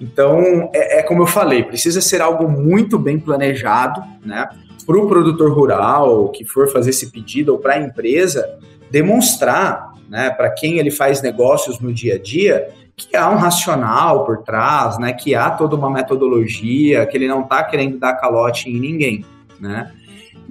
Então, 0.00 0.70
é, 0.74 0.98
é 0.98 1.02
como 1.02 1.22
eu 1.22 1.26
falei, 1.26 1.62
precisa 1.62 2.00
ser 2.00 2.20
algo 2.20 2.48
muito 2.48 2.98
bem 2.98 3.18
planejado, 3.18 4.02
né? 4.24 4.48
Para 4.86 4.98
o 4.98 5.08
produtor 5.08 5.50
rural 5.52 6.28
que 6.28 6.44
for 6.44 6.70
fazer 6.70 6.90
esse 6.90 7.10
pedido 7.10 7.52
ou 7.52 7.58
para 7.58 7.74
a 7.74 7.80
empresa 7.80 8.58
demonstrar 8.90 9.93
né, 10.08 10.30
para 10.30 10.50
quem 10.50 10.78
ele 10.78 10.90
faz 10.90 11.22
negócios 11.22 11.80
no 11.80 11.92
dia 11.92 12.14
a 12.14 12.18
dia, 12.18 12.68
que 12.96 13.16
há 13.16 13.28
um 13.30 13.36
racional 13.36 14.24
por 14.24 14.42
trás, 14.42 14.98
né, 14.98 15.12
que 15.12 15.34
há 15.34 15.50
toda 15.50 15.74
uma 15.76 15.90
metodologia, 15.90 17.04
que 17.06 17.16
ele 17.16 17.26
não 17.26 17.42
está 17.42 17.62
querendo 17.64 17.98
dar 17.98 18.14
calote 18.14 18.70
em 18.70 18.78
ninguém, 18.78 19.24
né? 19.60 19.92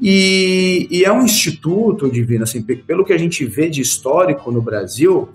E, 0.01 0.87
e, 0.91 1.05
é 1.05 1.11
um 1.11 1.23
instituto, 1.23 2.09
Divino, 2.09 2.43
assim, 2.43 2.61
pelo 2.61 3.05
que 3.05 3.13
a 3.13 3.17
gente 3.17 3.45
vê 3.45 3.69
de 3.69 3.79
histórico 3.79 4.51
no 4.51 4.61
Brasil, 4.61 5.29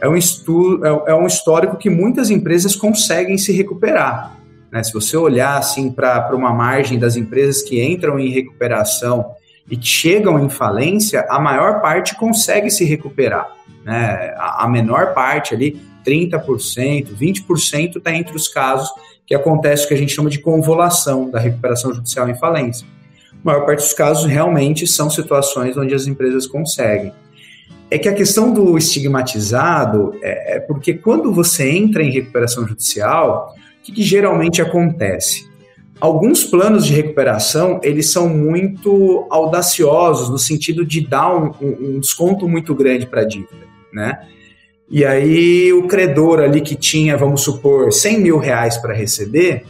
é 0.00 0.08
um, 0.08 0.16
estu, 0.16 0.84
é, 0.84 1.12
é 1.12 1.14
um 1.14 1.26
histórico 1.26 1.76
que 1.76 1.88
muitas 1.88 2.28
empresas 2.28 2.74
conseguem 2.74 3.38
se 3.38 3.52
recuperar. 3.52 4.36
Né? 4.70 4.82
Se 4.82 4.92
você 4.92 5.16
olhar 5.16 5.58
assim, 5.58 5.90
para 5.90 6.34
uma 6.34 6.52
margem 6.52 6.98
das 6.98 7.16
empresas 7.16 7.62
que 7.62 7.82
entram 7.82 8.18
em 8.18 8.30
recuperação 8.30 9.32
e 9.70 9.78
chegam 9.80 10.38
em 10.44 10.48
falência, 10.48 11.26
a 11.28 11.38
maior 11.38 11.80
parte 11.80 12.16
consegue 12.16 12.70
se 12.70 12.84
recuperar 12.84 13.60
né? 13.84 14.34
A, 14.38 14.68
menor 14.68 15.14
parte 15.14 15.54
ali, 15.54 15.80
30%, 16.06 17.08
20% 17.16 17.96
está 17.96 18.14
entre 18.14 18.36
os 18.36 18.48
casos 18.48 18.90
que 19.26 19.34
acontece 19.34 19.84
o 19.84 19.88
que 19.88 19.94
a 19.94 19.96
gente 19.96 20.12
chama 20.12 20.30
de 20.30 20.38
convolução 20.38 21.30
da 21.30 21.38
recuperação 21.38 21.94
judicial 21.94 22.28
em 22.28 22.36
falência. 22.36 22.86
A 23.32 23.36
maior 23.44 23.64
parte 23.64 23.80
dos 23.80 23.92
casos 23.92 24.26
realmente 24.26 24.86
são 24.86 25.08
situações 25.08 25.76
onde 25.76 25.94
as 25.94 26.06
empresas 26.06 26.46
conseguem. 26.46 27.12
É 27.90 27.98
que 27.98 28.08
a 28.08 28.14
questão 28.14 28.52
do 28.52 28.76
estigmatizado 28.76 30.14
é, 30.22 30.56
é 30.56 30.60
porque 30.60 30.94
quando 30.94 31.32
você 31.32 31.68
entra 31.68 32.02
em 32.02 32.10
recuperação 32.10 32.66
judicial, 32.66 33.54
o 33.56 33.82
que, 33.82 33.92
que 33.92 34.02
geralmente 34.02 34.60
acontece? 34.60 35.49
Alguns 36.00 36.44
planos 36.44 36.86
de 36.86 36.94
recuperação, 36.94 37.78
eles 37.82 38.10
são 38.10 38.28
muito 38.28 39.26
audaciosos 39.28 40.30
no 40.30 40.38
sentido 40.38 40.84
de 40.84 41.06
dar 41.06 41.36
um, 41.36 41.52
um 41.60 42.00
desconto 42.00 42.48
muito 42.48 42.74
grande 42.74 43.06
para 43.06 43.20
a 43.20 43.24
dívida 43.24 43.70
né? 43.92 44.26
E 44.88 45.04
aí 45.04 45.72
o 45.72 45.86
credor 45.86 46.40
ali 46.40 46.60
que 46.60 46.74
tinha, 46.74 47.16
vamos 47.16 47.42
supor, 47.42 47.92
100 47.92 48.20
mil 48.20 48.38
reais 48.38 48.76
para 48.76 48.92
receber, 48.92 49.64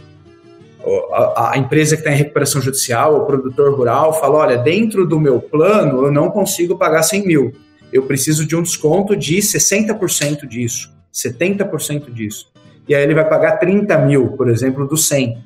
a, 1.13 1.53
a, 1.53 1.59
empresa 1.59 1.95
que 1.95 2.01
está 2.01 2.13
em 2.13 2.17
recuperação 2.17 2.61
judicial, 2.61 3.17
o 3.17 3.27
produtor 3.27 3.75
rural, 3.75 4.19
fala, 4.19 4.39
olha, 4.39 4.57
dentro 4.57 5.07
do 5.07 5.21
meu 5.21 5.39
plano 5.39 6.07
eu 6.07 6.11
não 6.11 6.31
consigo 6.31 6.79
pagar 6.79 7.03
100 7.03 7.27
mil, 7.27 7.53
eu 7.93 8.05
preciso 8.05 8.47
de 8.47 8.57
um 8.57 8.63
desconto 8.63 9.15
de 9.15 9.37
60% 9.37 10.47
disso, 10.47 10.91
70% 11.13 12.11
disso. 12.11 12.51
E 12.89 12.95
aí 12.95 13.03
ele 13.03 13.15
vai 13.15 13.29
pagar 13.29 13.59
30 13.59 13.99
mil, 13.99 14.29
por 14.29 14.49
exemplo, 14.49 14.89
do 14.89 14.97
100. 14.97 15.37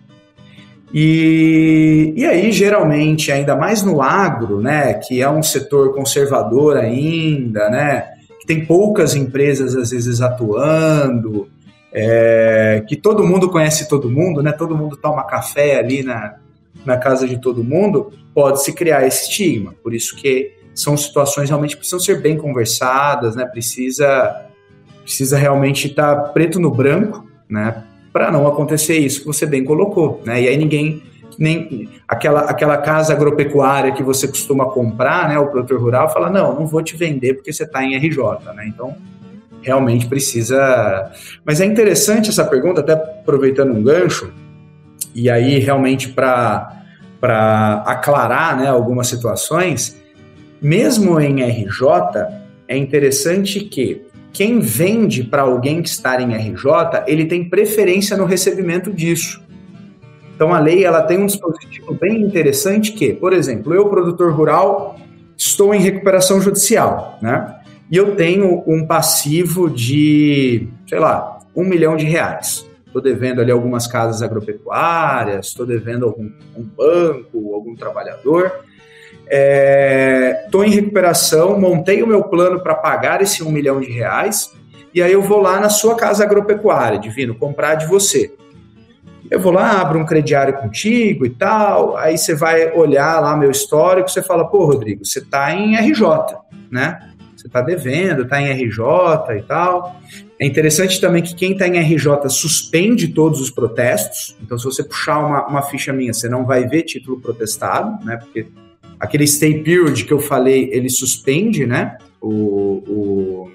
E, 0.96 2.14
e 2.16 2.24
aí, 2.24 2.52
geralmente, 2.52 3.32
ainda 3.32 3.56
mais 3.56 3.82
no 3.82 4.00
agro, 4.00 4.60
né, 4.60 4.94
que 4.94 5.20
é 5.20 5.28
um 5.28 5.42
setor 5.42 5.92
conservador 5.92 6.76
ainda, 6.76 7.68
né, 7.68 8.04
que 8.38 8.46
tem 8.46 8.64
poucas 8.64 9.16
empresas 9.16 9.74
às 9.74 9.90
vezes 9.90 10.20
atuando, 10.20 11.48
é, 11.92 12.84
que 12.88 12.96
todo 12.96 13.26
mundo 13.26 13.48
conhece 13.48 13.88
todo 13.88 14.10
mundo, 14.10 14.42
né? 14.42 14.50
Todo 14.50 14.76
mundo 14.76 14.96
toma 14.96 15.22
café 15.22 15.78
ali 15.78 16.02
na, 16.02 16.34
na 16.84 16.96
casa 16.96 17.26
de 17.26 17.40
todo 17.40 17.62
mundo, 17.62 18.12
pode 18.34 18.64
se 18.64 18.72
criar 18.72 19.06
esse 19.06 19.30
estigma. 19.30 19.74
Por 19.80 19.94
isso 19.94 20.16
que 20.16 20.52
são 20.74 20.96
situações 20.96 21.48
realmente 21.48 21.76
precisam 21.76 22.00
ser 22.00 22.20
bem 22.20 22.36
conversadas, 22.36 23.36
né? 23.36 23.46
Precisa, 23.46 24.44
precisa 25.04 25.38
realmente 25.38 25.86
estar 25.86 26.16
preto 26.32 26.58
no 26.58 26.70
branco, 26.70 27.24
né? 27.48 27.84
Para 28.14 28.30
não 28.30 28.46
acontecer 28.46 28.96
isso 28.96 29.22
que 29.22 29.26
você 29.26 29.44
bem 29.44 29.64
colocou, 29.64 30.22
né? 30.24 30.40
E 30.40 30.46
aí 30.46 30.56
ninguém 30.56 31.02
nem 31.36 31.88
aquela, 32.06 32.42
aquela 32.42 32.76
casa 32.76 33.12
agropecuária 33.12 33.90
que 33.90 34.04
você 34.04 34.28
costuma 34.28 34.66
comprar, 34.66 35.28
né? 35.28 35.36
O 35.36 35.48
produtor 35.48 35.80
rural 35.80 36.08
fala 36.12 36.30
não, 36.30 36.54
não 36.54 36.64
vou 36.64 36.80
te 36.80 36.96
vender 36.96 37.34
porque 37.34 37.52
você 37.52 37.64
está 37.64 37.82
em 37.82 37.96
RJ, 37.96 38.22
né? 38.54 38.68
Então 38.68 38.94
realmente 39.60 40.06
precisa. 40.06 41.10
Mas 41.44 41.60
é 41.60 41.64
interessante 41.64 42.30
essa 42.30 42.44
pergunta, 42.44 42.82
até 42.82 42.92
aproveitando 42.92 43.72
um 43.72 43.82
gancho 43.82 44.32
e 45.12 45.28
aí 45.28 45.58
realmente 45.58 46.10
para 46.10 46.70
para 47.20 47.82
aclarar 47.86 48.56
né, 48.56 48.68
algumas 48.68 49.06
situações, 49.06 49.96
mesmo 50.60 51.18
em 51.18 51.42
RJ, 51.42 51.82
é 52.68 52.76
interessante 52.76 53.60
que 53.60 54.03
quem 54.34 54.60
vende 54.60 55.24
para 55.24 55.42
alguém 55.42 55.80
que 55.80 55.88
está 55.88 56.20
em 56.20 56.34
RJ, 56.34 56.66
ele 57.06 57.24
tem 57.24 57.48
preferência 57.48 58.16
no 58.16 58.26
recebimento 58.26 58.92
disso. 58.92 59.42
Então 60.34 60.52
a 60.52 60.58
lei 60.58 60.84
ela 60.84 61.00
tem 61.02 61.16
um 61.16 61.26
dispositivo 61.26 61.94
bem 61.94 62.20
interessante 62.20 62.92
que, 62.92 63.14
por 63.14 63.32
exemplo, 63.32 63.72
eu 63.72 63.88
produtor 63.88 64.32
rural 64.32 64.98
estou 65.36 65.72
em 65.72 65.80
recuperação 65.80 66.40
judicial, 66.40 67.18
né? 67.22 67.60
E 67.90 67.96
eu 67.96 68.14
tenho 68.16 68.62
um 68.66 68.86
passivo 68.86 69.70
de, 69.70 70.68
sei 70.86 70.98
lá, 70.98 71.38
um 71.54 71.64
milhão 71.64 71.96
de 71.96 72.04
reais 72.04 72.66
estou 72.94 73.02
devendo 73.02 73.40
ali 73.40 73.50
algumas 73.50 73.88
casas 73.88 74.22
agropecuárias, 74.22 75.48
estou 75.48 75.66
devendo 75.66 76.04
algum 76.06 76.30
um 76.56 76.62
banco, 76.62 77.54
algum 77.54 77.74
trabalhador. 77.74 78.64
Estou 79.26 80.62
é, 80.62 80.66
em 80.66 80.70
recuperação, 80.70 81.58
montei 81.58 82.02
o 82.02 82.06
meu 82.06 82.24
plano 82.24 82.60
para 82.60 82.74
pagar 82.74 83.22
esse 83.22 83.42
um 83.42 83.50
milhão 83.50 83.80
de 83.80 83.90
reais, 83.90 84.52
e 84.94 85.02
aí 85.02 85.12
eu 85.12 85.22
vou 85.22 85.40
lá 85.40 85.58
na 85.58 85.68
sua 85.68 85.96
casa 85.96 86.22
agropecuária, 86.22 86.98
Divino, 86.98 87.34
comprar 87.34 87.74
de 87.74 87.86
você. 87.86 88.32
Eu 89.30 89.40
vou 89.40 89.50
lá, 89.50 89.80
abro 89.80 89.98
um 89.98 90.04
crediário 90.04 90.54
contigo 90.54 91.24
e 91.24 91.30
tal, 91.30 91.96
aí 91.96 92.16
você 92.16 92.34
vai 92.34 92.70
olhar 92.72 93.18
lá 93.20 93.36
meu 93.36 93.50
histórico, 93.50 94.10
você 94.10 94.22
fala, 94.22 94.46
pô, 94.46 94.66
Rodrigo, 94.66 95.04
você 95.04 95.18
está 95.18 95.52
em 95.52 95.76
RJ, 95.76 96.06
né? 96.70 97.10
Você 97.34 97.48
está 97.48 97.60
devendo, 97.60 98.22
está 98.22 98.40
em 98.40 98.50
RJ 98.50 98.78
e 99.38 99.42
tal. 99.42 99.96
É 100.38 100.46
interessante 100.46 101.00
também 101.00 101.22
que 101.22 101.34
quem 101.34 101.52
está 101.52 101.66
em 101.66 101.78
RJ 101.78 102.28
suspende 102.28 103.08
todos 103.08 103.40
os 103.40 103.50
protestos. 103.50 104.36
Então, 104.42 104.58
se 104.58 104.64
você 104.64 104.84
puxar 104.84 105.18
uma, 105.18 105.46
uma 105.46 105.62
ficha 105.62 105.92
minha, 105.92 106.12
você 106.12 106.28
não 106.28 106.44
vai 106.44 106.66
ver 106.66 106.82
título 106.82 107.20
protestado, 107.20 108.04
né? 108.04 108.16
Porque 108.16 108.46
aquele 109.04 109.26
stay 109.26 109.62
period 109.62 110.04
que 110.04 110.12
eu 110.12 110.20
falei, 110.20 110.68
ele 110.72 110.88
suspende, 110.88 111.66
né? 111.66 111.96
O, 112.20 112.82
o, 112.88 113.52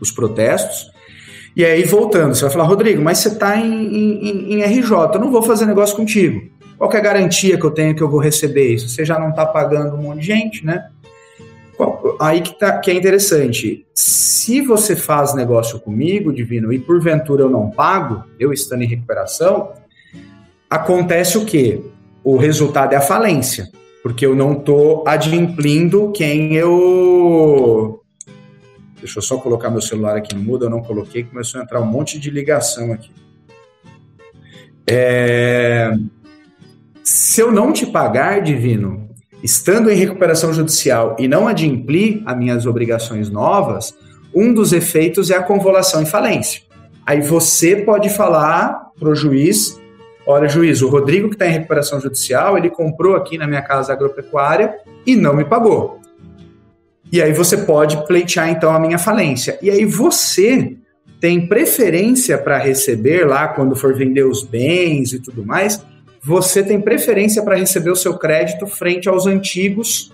os 0.00 0.10
protestos. 0.10 0.90
E 1.56 1.64
aí, 1.64 1.82
voltando, 1.84 2.34
você 2.34 2.42
vai 2.42 2.50
falar, 2.50 2.64
Rodrigo, 2.64 3.02
mas 3.02 3.18
você 3.18 3.28
está 3.28 3.56
em, 3.56 3.86
em, 3.86 4.54
em, 4.54 4.62
RJ, 4.62 5.14
eu 5.14 5.20
não 5.20 5.32
vou 5.32 5.42
fazer 5.42 5.66
negócio 5.66 5.96
contigo. 5.96 6.48
Qual 6.78 6.90
é 6.92 6.96
a 6.96 7.00
garantia 7.00 7.58
que 7.58 7.64
eu 7.64 7.70
tenho 7.70 7.94
que 7.94 8.02
eu 8.02 8.08
vou 8.08 8.20
receber 8.20 8.72
isso? 8.72 8.88
Você 8.88 9.04
já 9.04 9.18
não 9.18 9.30
está 9.30 9.44
pagando 9.44 9.96
um 9.96 10.02
monte 10.02 10.20
de 10.20 10.26
gente, 10.26 10.64
né? 10.64 10.88
Aí 12.20 12.40
que, 12.42 12.58
tá, 12.58 12.78
que 12.78 12.90
é 12.90 12.94
interessante. 12.94 13.86
Se 13.94 14.60
você 14.60 14.94
faz 14.94 15.34
negócio 15.34 15.80
comigo, 15.80 16.32
Divino, 16.32 16.72
e 16.72 16.78
porventura 16.78 17.42
eu 17.42 17.50
não 17.50 17.70
pago, 17.70 18.24
eu 18.38 18.52
estando 18.52 18.82
em 18.82 18.86
recuperação, 18.86 19.72
acontece 20.68 21.36
o 21.36 21.44
quê? 21.44 21.80
O 22.22 22.36
resultado 22.36 22.92
é 22.92 22.96
a 22.96 23.00
falência, 23.00 23.68
porque 24.02 24.24
eu 24.24 24.34
não 24.34 24.52
estou 24.52 25.04
adimplindo 25.06 26.10
quem 26.12 26.54
eu. 26.54 28.02
Deixa 28.98 29.18
eu 29.18 29.22
só 29.22 29.38
colocar 29.38 29.70
meu 29.70 29.80
celular 29.80 30.16
aqui 30.16 30.34
no 30.34 30.42
mudo, 30.42 30.66
eu 30.66 30.70
não 30.70 30.82
coloquei, 30.82 31.24
começou 31.24 31.60
a 31.60 31.64
entrar 31.64 31.80
um 31.80 31.86
monte 31.86 32.18
de 32.18 32.30
ligação 32.30 32.92
aqui. 32.92 33.10
É... 34.86 35.92
Se 37.02 37.40
eu 37.40 37.50
não 37.50 37.72
te 37.72 37.86
pagar, 37.86 38.42
Divino, 38.42 39.08
estando 39.42 39.90
em 39.90 39.96
recuperação 39.96 40.52
judicial 40.52 41.16
e 41.18 41.26
não 41.26 41.48
adimplir 41.48 42.22
as 42.26 42.36
minhas 42.36 42.66
obrigações 42.66 43.30
novas, 43.30 43.94
um 44.34 44.52
dos 44.52 44.72
efeitos 44.72 45.30
é 45.30 45.36
a 45.36 45.42
convolução 45.42 46.02
em 46.02 46.06
falência. 46.06 46.62
Aí 47.06 47.20
você 47.20 47.76
pode 47.76 48.10
falar 48.10 48.90
para 48.98 49.08
o 49.08 49.14
juiz: 49.14 49.79
olha, 50.26 50.48
juiz, 50.48 50.82
o 50.82 50.88
Rodrigo 50.88 51.28
que 51.28 51.34
está 51.34 51.46
em 51.46 51.52
recuperação 51.52 52.00
judicial, 52.00 52.56
ele 52.56 52.70
comprou 52.70 53.16
aqui 53.16 53.36
na 53.38 53.46
minha 53.46 53.62
casa 53.62 53.92
agropecuária 53.92 54.76
e 55.06 55.16
não 55.16 55.34
me 55.34 55.44
pagou. 55.44 56.00
E 57.12 57.20
aí 57.20 57.32
você 57.32 57.56
pode 57.56 58.06
pleitear 58.06 58.48
então 58.48 58.72
a 58.72 58.78
minha 58.78 58.98
falência. 58.98 59.58
E 59.60 59.70
aí 59.70 59.84
você 59.84 60.76
tem 61.20 61.46
preferência 61.46 62.38
para 62.38 62.56
receber 62.58 63.26
lá 63.26 63.48
quando 63.48 63.74
for 63.76 63.94
vender 63.94 64.24
os 64.24 64.42
bens 64.42 65.12
e 65.12 65.18
tudo 65.18 65.44
mais, 65.44 65.84
você 66.22 66.62
tem 66.62 66.80
preferência 66.80 67.42
para 67.42 67.56
receber 67.56 67.90
o 67.90 67.96
seu 67.96 68.16
crédito 68.16 68.66
frente 68.66 69.08
aos 69.08 69.26
antigos 69.26 70.12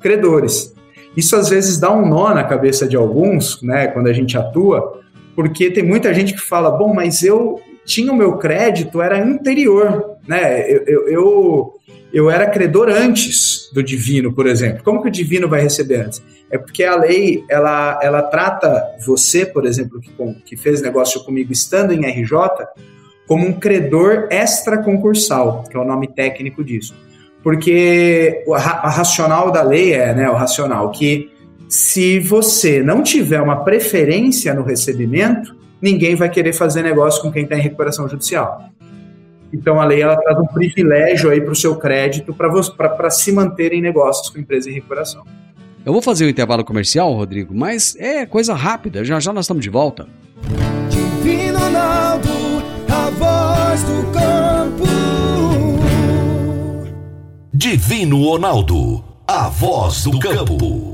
credores. 0.00 0.74
Isso 1.16 1.36
às 1.36 1.48
vezes 1.48 1.78
dá 1.78 1.92
um 1.92 2.06
nó 2.06 2.34
na 2.34 2.44
cabeça 2.44 2.86
de 2.86 2.96
alguns, 2.96 3.62
né, 3.62 3.86
quando 3.86 4.08
a 4.08 4.12
gente 4.12 4.36
atua, 4.36 5.00
porque 5.34 5.70
tem 5.70 5.82
muita 5.82 6.12
gente 6.12 6.34
que 6.34 6.40
fala: 6.40 6.70
bom, 6.70 6.92
mas 6.92 7.22
eu 7.22 7.60
tinha 7.84 8.12
o 8.12 8.16
meu 8.16 8.36
crédito, 8.38 9.02
era 9.02 9.22
anterior, 9.22 10.16
né? 10.26 10.70
Eu, 10.70 10.84
eu, 10.86 11.08
eu, 11.08 11.74
eu 12.12 12.30
era 12.30 12.46
credor 12.48 12.88
antes 12.88 13.70
do 13.72 13.82
divino, 13.82 14.32
por 14.32 14.46
exemplo. 14.46 14.82
Como 14.82 15.02
que 15.02 15.08
o 15.08 15.10
divino 15.10 15.48
vai 15.48 15.60
receber 15.60 15.96
antes? 15.96 16.22
É 16.50 16.58
porque 16.58 16.84
a 16.84 16.96
lei 16.96 17.44
ela, 17.50 17.98
ela 18.02 18.22
trata 18.22 18.82
você, 19.04 19.44
por 19.44 19.66
exemplo, 19.66 20.00
que, 20.00 20.10
que 20.44 20.56
fez 20.56 20.80
negócio 20.80 21.24
comigo 21.24 21.52
estando 21.52 21.92
em 21.92 22.06
RJ, 22.06 22.38
como 23.26 23.46
um 23.46 23.52
credor 23.52 24.28
extraconcursal, 24.30 25.64
que 25.68 25.76
é 25.76 25.80
o 25.80 25.84
nome 25.84 26.08
técnico 26.08 26.62
disso. 26.62 26.94
Porque 27.42 28.44
a 28.50 28.88
racional 28.88 29.50
da 29.50 29.62
lei 29.62 29.92
é, 29.92 30.14
né, 30.14 30.30
o 30.30 30.34
racional 30.34 30.90
que 30.90 31.30
se 31.68 32.20
você 32.20 32.82
não 32.82 33.02
tiver 33.02 33.40
uma 33.40 33.64
preferência 33.64 34.54
no 34.54 34.62
recebimento, 34.62 35.56
ninguém 35.84 36.16
vai 36.16 36.30
querer 36.30 36.54
fazer 36.54 36.82
negócio 36.82 37.20
com 37.22 37.30
quem 37.30 37.44
está 37.44 37.56
em 37.56 37.60
recuperação 37.60 38.08
judicial. 38.08 38.70
Então 39.52 39.80
a 39.80 39.84
lei 39.84 40.02
ela 40.02 40.16
traz 40.16 40.38
um 40.38 40.46
privilégio 40.46 41.30
aí 41.30 41.40
para 41.40 41.52
o 41.52 41.54
seu 41.54 41.76
crédito 41.76 42.34
para 42.34 43.10
se 43.10 43.30
manter 43.30 43.72
em 43.72 43.80
negócios 43.80 44.30
com 44.30 44.40
empresa 44.40 44.70
em 44.70 44.72
recuperação. 44.72 45.22
Eu 45.84 45.92
vou 45.92 46.00
fazer 46.00 46.24
o 46.24 46.26
um 46.26 46.30
intervalo 46.30 46.64
comercial, 46.64 47.12
Rodrigo, 47.12 47.54
mas 47.54 47.94
é 47.96 48.24
coisa 48.24 48.54
rápida, 48.54 49.04
já 49.04 49.20
já 49.20 49.32
nós 49.32 49.44
estamos 49.44 49.62
de 49.62 49.70
volta. 49.70 50.08
Divino 50.88 51.58
Ronaldo 51.58 52.54
voz 53.18 53.82
do 53.84 54.02
campo. 54.12 54.84
Divino 57.52 58.24
Ronaldo, 58.24 59.04
a 59.26 59.48
voz 59.48 60.02
do 60.04 60.18
campo. 60.18 60.93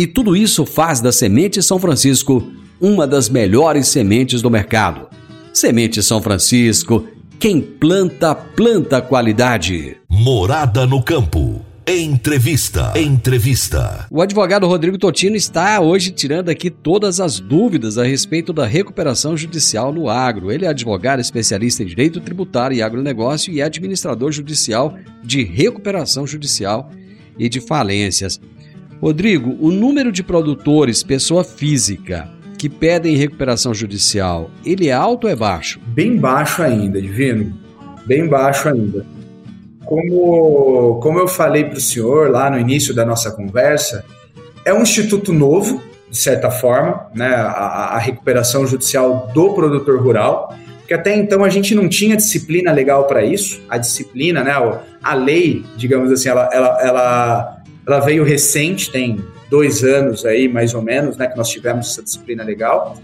E 0.00 0.06
tudo 0.06 0.34
isso 0.34 0.64
faz 0.64 1.02
da 1.02 1.12
Semente 1.12 1.62
São 1.62 1.78
Francisco 1.78 2.50
uma 2.80 3.06
das 3.06 3.28
melhores 3.28 3.88
sementes 3.88 4.40
do 4.40 4.50
mercado. 4.50 5.06
Semente 5.52 6.02
São 6.02 6.22
Francisco, 6.22 7.06
quem 7.38 7.60
planta, 7.60 8.34
planta 8.34 9.02
qualidade. 9.02 9.98
Morada 10.08 10.86
no 10.86 11.02
campo. 11.02 11.62
Entrevista. 11.86 12.98
Entrevista. 12.98 14.06
O 14.10 14.22
advogado 14.22 14.66
Rodrigo 14.66 14.96
Totino 14.96 15.36
está 15.36 15.78
hoje 15.80 16.12
tirando 16.12 16.48
aqui 16.48 16.70
todas 16.70 17.20
as 17.20 17.38
dúvidas 17.38 17.98
a 17.98 18.02
respeito 18.02 18.54
da 18.54 18.64
recuperação 18.64 19.36
judicial 19.36 19.92
no 19.92 20.08
agro. 20.08 20.50
Ele 20.50 20.64
é 20.64 20.68
advogado 20.68 21.20
especialista 21.20 21.82
em 21.82 21.86
direito 21.86 22.22
tributário 22.22 22.74
e 22.74 22.80
agronegócio 22.80 23.52
e 23.52 23.60
é 23.60 23.64
administrador 23.64 24.32
judicial 24.32 24.96
de 25.22 25.44
recuperação 25.44 26.26
judicial 26.26 26.90
e 27.38 27.50
de 27.50 27.60
falências. 27.60 28.40
Rodrigo, 29.00 29.56
o 29.58 29.70
número 29.70 30.12
de 30.12 30.22
produtores, 30.22 31.02
pessoa 31.02 31.42
física, 31.42 32.28
que 32.58 32.68
pedem 32.68 33.16
recuperação 33.16 33.72
judicial, 33.72 34.50
ele 34.62 34.88
é 34.88 34.92
alto 34.92 35.24
ou 35.24 35.30
é 35.30 35.34
baixo? 35.34 35.80
Bem 35.86 36.18
baixo 36.18 36.62
ainda, 36.62 37.00
Divino. 37.00 37.58
Bem 38.04 38.28
baixo 38.28 38.68
ainda. 38.68 39.06
Como, 39.86 41.00
como 41.02 41.18
eu 41.18 41.26
falei 41.26 41.64
para 41.64 41.78
o 41.78 41.80
senhor 41.80 42.30
lá 42.30 42.50
no 42.50 42.58
início 42.58 42.94
da 42.94 43.04
nossa 43.06 43.30
conversa, 43.30 44.04
é 44.66 44.74
um 44.74 44.82
instituto 44.82 45.32
novo, 45.32 45.82
de 46.10 46.18
certa 46.18 46.50
forma, 46.50 47.06
né, 47.14 47.34
a, 47.34 47.94
a 47.94 47.98
recuperação 47.98 48.66
judicial 48.66 49.30
do 49.32 49.54
produtor 49.54 50.02
rural, 50.02 50.54
que 50.86 50.92
até 50.92 51.16
então 51.16 51.42
a 51.42 51.48
gente 51.48 51.74
não 51.74 51.88
tinha 51.88 52.16
disciplina 52.16 52.70
legal 52.72 53.06
para 53.06 53.24
isso. 53.24 53.62
A 53.68 53.78
disciplina, 53.78 54.44
né, 54.44 54.52
a 55.02 55.14
lei, 55.14 55.64
digamos 55.76 56.12
assim, 56.12 56.28
ela, 56.28 56.50
ela, 56.52 56.82
ela, 56.82 57.59
ela 57.86 58.00
veio 58.00 58.24
recente, 58.24 58.90
tem 58.90 59.18
dois 59.48 59.82
anos 59.82 60.24
aí, 60.24 60.48
mais 60.48 60.74
ou 60.74 60.82
menos, 60.82 61.16
né, 61.16 61.26
que 61.26 61.36
nós 61.36 61.48
tivemos 61.48 61.90
essa 61.90 62.02
disciplina 62.02 62.44
legal. 62.44 62.96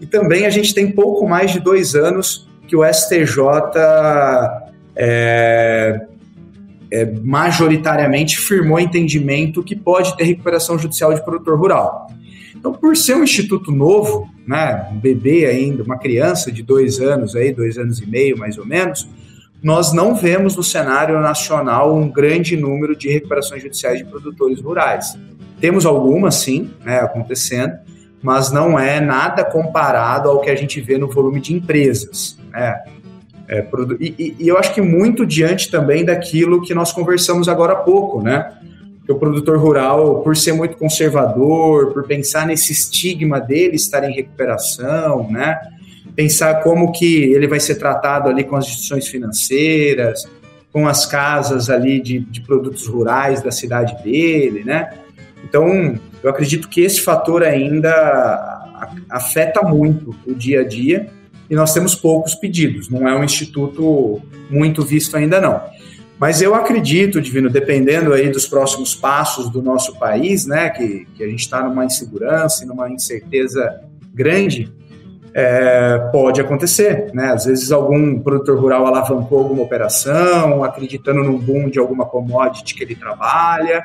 E 0.00 0.06
também 0.06 0.46
a 0.46 0.50
gente 0.50 0.74
tem 0.74 0.90
pouco 0.90 1.28
mais 1.28 1.52
de 1.52 1.60
dois 1.60 1.94
anos 1.94 2.48
que 2.66 2.74
o 2.74 2.84
STJ 2.84 3.38
é, 4.96 6.00
é, 6.90 7.04
majoritariamente 7.22 8.38
firmou 8.38 8.80
entendimento 8.80 9.62
que 9.62 9.76
pode 9.76 10.16
ter 10.16 10.24
recuperação 10.24 10.78
judicial 10.78 11.14
de 11.14 11.24
produtor 11.24 11.58
rural. 11.58 12.08
Então, 12.54 12.72
por 12.72 12.96
ser 12.96 13.16
um 13.16 13.24
instituto 13.24 13.70
novo, 13.70 14.28
né, 14.46 14.88
um 14.92 14.98
bebê 14.98 15.46
ainda, 15.46 15.82
uma 15.82 15.98
criança 15.98 16.50
de 16.50 16.62
dois 16.62 17.00
anos, 17.00 17.34
aí, 17.34 17.52
dois 17.52 17.78
anos 17.78 18.00
e 18.00 18.06
meio 18.06 18.36
mais 18.38 18.58
ou 18.58 18.66
menos, 18.66 19.08
nós 19.62 19.92
não 19.92 20.14
vemos 20.14 20.56
no 20.56 20.62
cenário 20.62 21.20
nacional 21.20 21.94
um 21.94 22.08
grande 22.08 22.56
número 22.56 22.96
de 22.96 23.08
recuperações 23.08 23.62
judiciais 23.62 23.98
de 23.98 24.04
produtores 24.04 24.60
rurais. 24.60 25.16
Temos 25.60 25.86
algumas, 25.86 26.34
sim, 26.36 26.70
né, 26.84 26.98
acontecendo, 26.98 27.74
mas 28.20 28.50
não 28.50 28.78
é 28.78 29.00
nada 29.00 29.44
comparado 29.44 30.28
ao 30.28 30.40
que 30.40 30.50
a 30.50 30.56
gente 30.56 30.80
vê 30.80 30.98
no 30.98 31.08
volume 31.08 31.40
de 31.40 31.54
empresas. 31.54 32.36
Né? 32.50 32.82
É, 33.48 33.66
e, 34.00 34.36
e, 34.40 34.48
eu 34.48 34.58
acho 34.58 34.74
que 34.74 34.80
muito 34.80 35.24
diante 35.24 35.70
também 35.70 36.04
daquilo 36.04 36.62
que 36.62 36.74
nós 36.74 36.92
conversamos 36.92 37.48
agora 37.48 37.74
há 37.74 37.76
pouco, 37.76 38.20
né? 38.20 38.52
que 39.04 39.12
o 39.12 39.18
produtor 39.18 39.58
rural, 39.58 40.22
por 40.22 40.36
ser 40.36 40.52
muito 40.52 40.76
conservador, 40.76 41.92
por 41.92 42.04
pensar 42.04 42.46
nesse 42.46 42.72
estigma 42.72 43.40
dele 43.40 43.74
estar 43.76 44.08
em 44.08 44.14
recuperação, 44.14 45.28
né? 45.30 45.58
Pensar 46.14 46.62
como 46.62 46.92
que 46.92 47.32
ele 47.32 47.46
vai 47.46 47.58
ser 47.58 47.76
tratado 47.76 48.28
ali 48.28 48.44
com 48.44 48.56
as 48.56 48.66
instituições 48.66 49.08
financeiras, 49.08 50.28
com 50.72 50.86
as 50.86 51.06
casas 51.06 51.70
ali 51.70 52.00
de, 52.00 52.20
de 52.20 52.40
produtos 52.40 52.86
rurais 52.86 53.42
da 53.42 53.50
cidade 53.50 54.02
dele, 54.02 54.64
né? 54.64 54.90
Então, 55.44 55.98
eu 56.22 56.30
acredito 56.30 56.68
que 56.68 56.80
esse 56.80 57.00
fator 57.00 57.42
ainda 57.42 58.62
afeta 59.10 59.62
muito 59.62 60.14
o 60.26 60.34
dia 60.34 60.60
a 60.60 60.64
dia 60.64 61.08
e 61.50 61.54
nós 61.54 61.74
temos 61.74 61.94
poucos 61.94 62.34
pedidos. 62.34 62.88
Não 62.88 63.06
é 63.06 63.14
um 63.14 63.24
instituto 63.24 64.20
muito 64.48 64.82
visto 64.82 65.16
ainda 65.16 65.40
não. 65.40 65.60
Mas 66.18 66.40
eu 66.40 66.54
acredito, 66.54 67.20
Divino, 67.20 67.50
dependendo 67.50 68.12
aí 68.12 68.30
dos 68.30 68.46
próximos 68.46 68.94
passos 68.94 69.50
do 69.50 69.60
nosso 69.60 69.98
país, 69.98 70.46
né, 70.46 70.70
que, 70.70 71.06
que 71.16 71.24
a 71.24 71.26
gente 71.26 71.40
está 71.40 71.62
numa 71.62 71.84
insegurança 71.84 72.64
numa 72.64 72.88
incerteza 72.88 73.80
grande, 74.14 74.72
é, 75.34 75.98
pode 76.12 76.40
acontecer, 76.40 77.10
né? 77.14 77.32
Às 77.32 77.46
vezes 77.46 77.72
algum 77.72 78.18
produtor 78.20 78.58
rural 78.58 78.86
alavancou 78.86 79.38
alguma 79.38 79.62
operação, 79.62 80.62
acreditando 80.62 81.22
num 81.22 81.38
boom 81.38 81.70
de 81.70 81.78
alguma 81.78 82.04
commodity 82.04 82.74
que 82.74 82.84
ele 82.84 82.94
trabalha. 82.94 83.82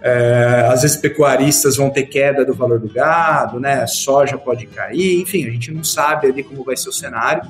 É, 0.00 0.68
às 0.70 0.82
vezes 0.82 0.96
pecuaristas 0.96 1.76
vão 1.76 1.90
ter 1.90 2.04
queda 2.04 2.44
do 2.44 2.54
valor 2.54 2.78
do 2.78 2.88
gado, 2.88 3.58
né? 3.58 3.86
Soja 3.86 4.36
pode 4.36 4.66
cair, 4.66 5.20
enfim, 5.20 5.46
a 5.46 5.50
gente 5.50 5.72
não 5.72 5.82
sabe 5.82 6.28
ali 6.28 6.42
como 6.42 6.62
vai 6.62 6.76
ser 6.76 6.90
o 6.90 6.92
cenário. 6.92 7.42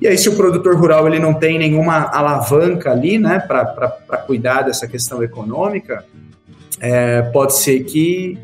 E 0.00 0.06
aí, 0.06 0.16
se 0.16 0.28
o 0.28 0.36
produtor 0.36 0.76
rural 0.76 1.08
ele 1.08 1.18
não 1.18 1.34
tem 1.34 1.58
nenhuma 1.58 2.04
alavanca 2.12 2.92
ali, 2.92 3.18
né, 3.18 3.40
para 3.40 4.16
cuidar 4.26 4.62
dessa 4.62 4.86
questão 4.86 5.24
econômica, 5.24 6.04
é, 6.80 7.22
pode 7.22 7.56
ser 7.56 7.80
que, 7.82 8.38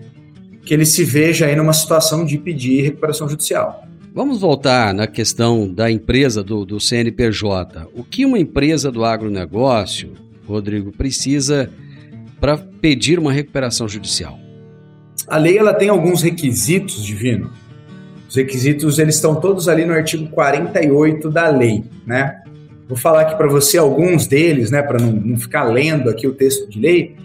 que 0.65 0.75
ele 0.75 0.85
se 0.85 1.05
veja 1.05 1.47
aí 1.47 1.55
numa 1.55 1.73
situação 1.73 2.25
de 2.25 2.37
pedir 2.39 2.83
recuperação 2.83 3.29
judicial. 3.29 3.85
Vamos 4.15 4.41
voltar 4.41 4.95
na 4.95 5.09
questão 5.09 5.69
da 5.69 5.91
empresa 5.91 6.41
do, 6.41 6.65
do 6.65 6.79
CNPJ. 6.79 7.89
O 7.93 8.05
que 8.05 8.25
uma 8.25 8.39
empresa 8.39 8.89
do 8.93 9.05
agronegócio, 9.05 10.12
Rodrigo, 10.47 10.93
precisa 10.93 11.69
para 12.41 12.57
pedir 12.57 13.19
uma 13.19 13.33
recuperação 13.33 13.89
judicial? 13.89 14.39
A 15.27 15.37
lei 15.37 15.59
ela 15.59 15.75
tem 15.75 15.89
alguns 15.89 16.23
requisitos, 16.23 17.05
Divino, 17.05 17.51
os 18.29 18.37
requisitos 18.37 19.01
eles 19.01 19.17
estão 19.17 19.35
todos 19.35 19.69
ali 19.69 19.85
no 19.85 19.93
artigo 19.93 20.29
48 20.29 21.29
da 21.29 21.49
lei, 21.49 21.83
né? 22.07 22.41
Vou 22.87 22.97
falar 22.97 23.23
aqui 23.23 23.35
para 23.35 23.49
você 23.49 23.79
alguns 23.79 24.29
deles, 24.29 24.71
né, 24.71 24.81
para 24.81 25.01
não, 25.01 25.11
não 25.11 25.37
ficar 25.37 25.65
lendo 25.65 26.09
aqui 26.09 26.29
o 26.29 26.35
texto 26.35 26.71
de 26.71 26.79
lei. 26.79 27.17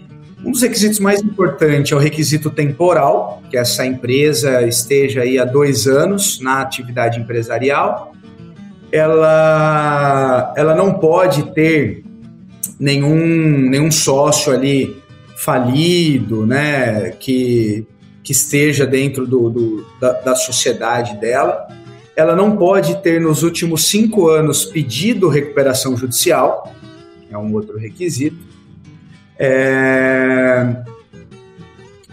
Um 0.44 0.52
dos 0.52 0.62
requisitos 0.62 0.98
mais 0.98 1.20
importantes 1.20 1.92
é 1.92 1.94
o 1.94 1.98
requisito 1.98 2.50
temporal, 2.50 3.42
que 3.50 3.56
essa 3.56 3.84
empresa 3.84 4.62
esteja 4.62 5.22
aí 5.22 5.38
há 5.38 5.44
dois 5.44 5.86
anos 5.86 6.40
na 6.40 6.62
atividade 6.62 7.20
empresarial. 7.20 8.14
Ela, 8.90 10.54
ela 10.56 10.74
não 10.74 10.94
pode 10.94 11.54
ter 11.54 12.04
nenhum, 12.78 13.68
nenhum 13.68 13.90
sócio 13.90 14.52
ali 14.52 14.96
falido, 15.36 16.46
né, 16.46 17.10
que 17.20 17.86
que 18.22 18.32
esteja 18.32 18.86
dentro 18.86 19.26
do, 19.26 19.50
do 19.50 19.86
da, 20.00 20.12
da, 20.12 20.36
sociedade 20.36 21.18
dela. 21.20 21.66
Ela 22.14 22.36
não 22.36 22.56
pode 22.56 23.02
ter, 23.02 23.20
nos 23.20 23.42
últimos 23.42 23.86
cinco 23.86 24.28
anos, 24.28 24.64
pedido 24.64 25.28
recuperação 25.28 25.96
judicial, 25.96 26.72
é 27.30 27.38
um 27.38 27.52
outro 27.52 27.78
requisito. 27.78 28.49
É... 29.42 30.76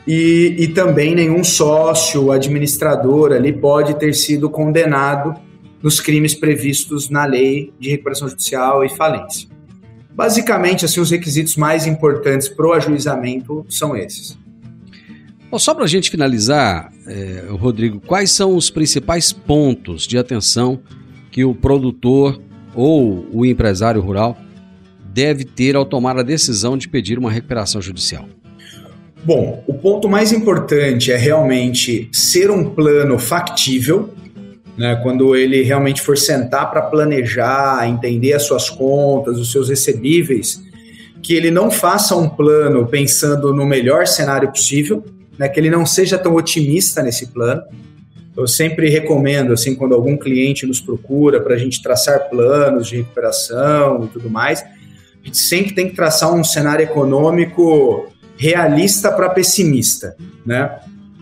E, 0.08 0.56
e 0.58 0.68
também 0.70 1.14
nenhum 1.14 1.44
sócio, 1.44 2.32
administrador 2.32 3.34
ali 3.34 3.52
pode 3.52 4.00
ter 4.00 4.14
sido 4.14 4.50
condenado 4.50 5.36
nos 5.84 6.00
crimes 6.00 6.34
previstos 6.34 7.10
na 7.10 7.26
lei 7.26 7.74
de 7.78 7.90
recuperação 7.90 8.30
judicial 8.30 8.86
e 8.86 8.90
falência. 8.90 9.50
Basicamente, 10.14 10.86
assim, 10.86 11.02
os 11.02 11.12
requisitos 11.12 11.58
mais 11.58 11.86
importantes 11.86 12.48
para 12.48 12.66
o 12.66 12.72
ajuizamento 12.72 13.66
são 13.70 13.96
esses. 13.96 14.38
Bom, 15.52 15.60
só 15.60 15.74
para 15.74 15.84
a 15.84 15.88
gente 15.88 16.10
finalizar, 16.10 16.92
é, 17.06 17.46
Rodrigo, 17.52 18.00
quais 18.00 18.32
são 18.32 18.56
os 18.56 18.70
principais 18.70 19.34
pontos 19.34 20.08
de 20.08 20.18
atenção 20.18 20.80
que 21.32 21.44
o 21.44 21.54
produtor 21.54 22.42
ou 22.74 23.28
o 23.32 23.46
empresário 23.46 24.02
rural 24.02 24.38
deve 25.18 25.46
ter 25.46 25.76
ao 25.76 25.84
tomar 25.84 26.16
a 26.16 26.22
decisão 26.22 26.78
de 26.78 26.88
pedir 26.88 27.18
uma 27.18 27.32
recuperação 27.32 27.82
judicial? 27.82 28.30
Bom, 29.24 29.64
o 29.66 29.74
ponto 29.74 30.08
mais 30.08 30.32
importante 30.32 31.12
é 31.12 31.18
realmente 31.18 32.08
ser 32.14 32.52
um 32.52 32.70
plano 32.70 33.18
factível, 33.18 34.14
né, 34.78 34.96
quando 35.02 35.36
ele 35.36 35.64
realmente 35.64 36.04
for 36.04 36.16
sentar 36.16 36.70
para 36.70 36.84
planejar, 36.84 37.90
entender 37.90 38.34
as 38.34 38.44
suas 38.44 38.70
contas, 38.70 39.40
os 39.40 39.52
seus 39.52 39.70
recebíveis, 39.70 40.62
que 41.24 41.34
ele 41.34 41.50
não 41.50 41.72
faça 41.72 42.16
um 42.16 42.30
plano 42.30 42.86
pensando 42.86 43.52
no 43.56 43.66
melhor 43.66 44.06
cenário 44.06 44.52
possível, 44.52 45.04
né, 45.36 45.50
que 45.50 45.60
ele 45.60 45.72
não 45.72 45.84
seja 45.84 46.20
tão 46.20 46.36
otimista 46.36 47.02
nesse 47.02 47.26
plano. 47.34 47.64
Eu 48.38 48.46
sempre 48.46 48.88
recomendo, 48.88 49.52
assim, 49.52 49.74
quando 49.74 49.96
algum 49.96 50.16
cliente 50.16 50.68
nos 50.68 50.80
procura 50.80 51.42
para 51.42 51.56
a 51.56 51.58
gente 51.58 51.82
traçar 51.82 52.30
planos 52.30 52.86
de 52.86 52.98
recuperação 52.98 54.06
e 54.06 54.08
tudo 54.10 54.30
mais, 54.30 54.64
a 55.24 55.26
gente 55.26 55.38
sempre 55.38 55.74
tem 55.74 55.90
que 55.90 55.96
traçar 55.96 56.34
um 56.34 56.44
cenário 56.44 56.84
econômico 56.84 58.08
realista 58.38 59.12
para 59.12 59.30
pessimista, 59.30 60.16
né? 60.46 60.80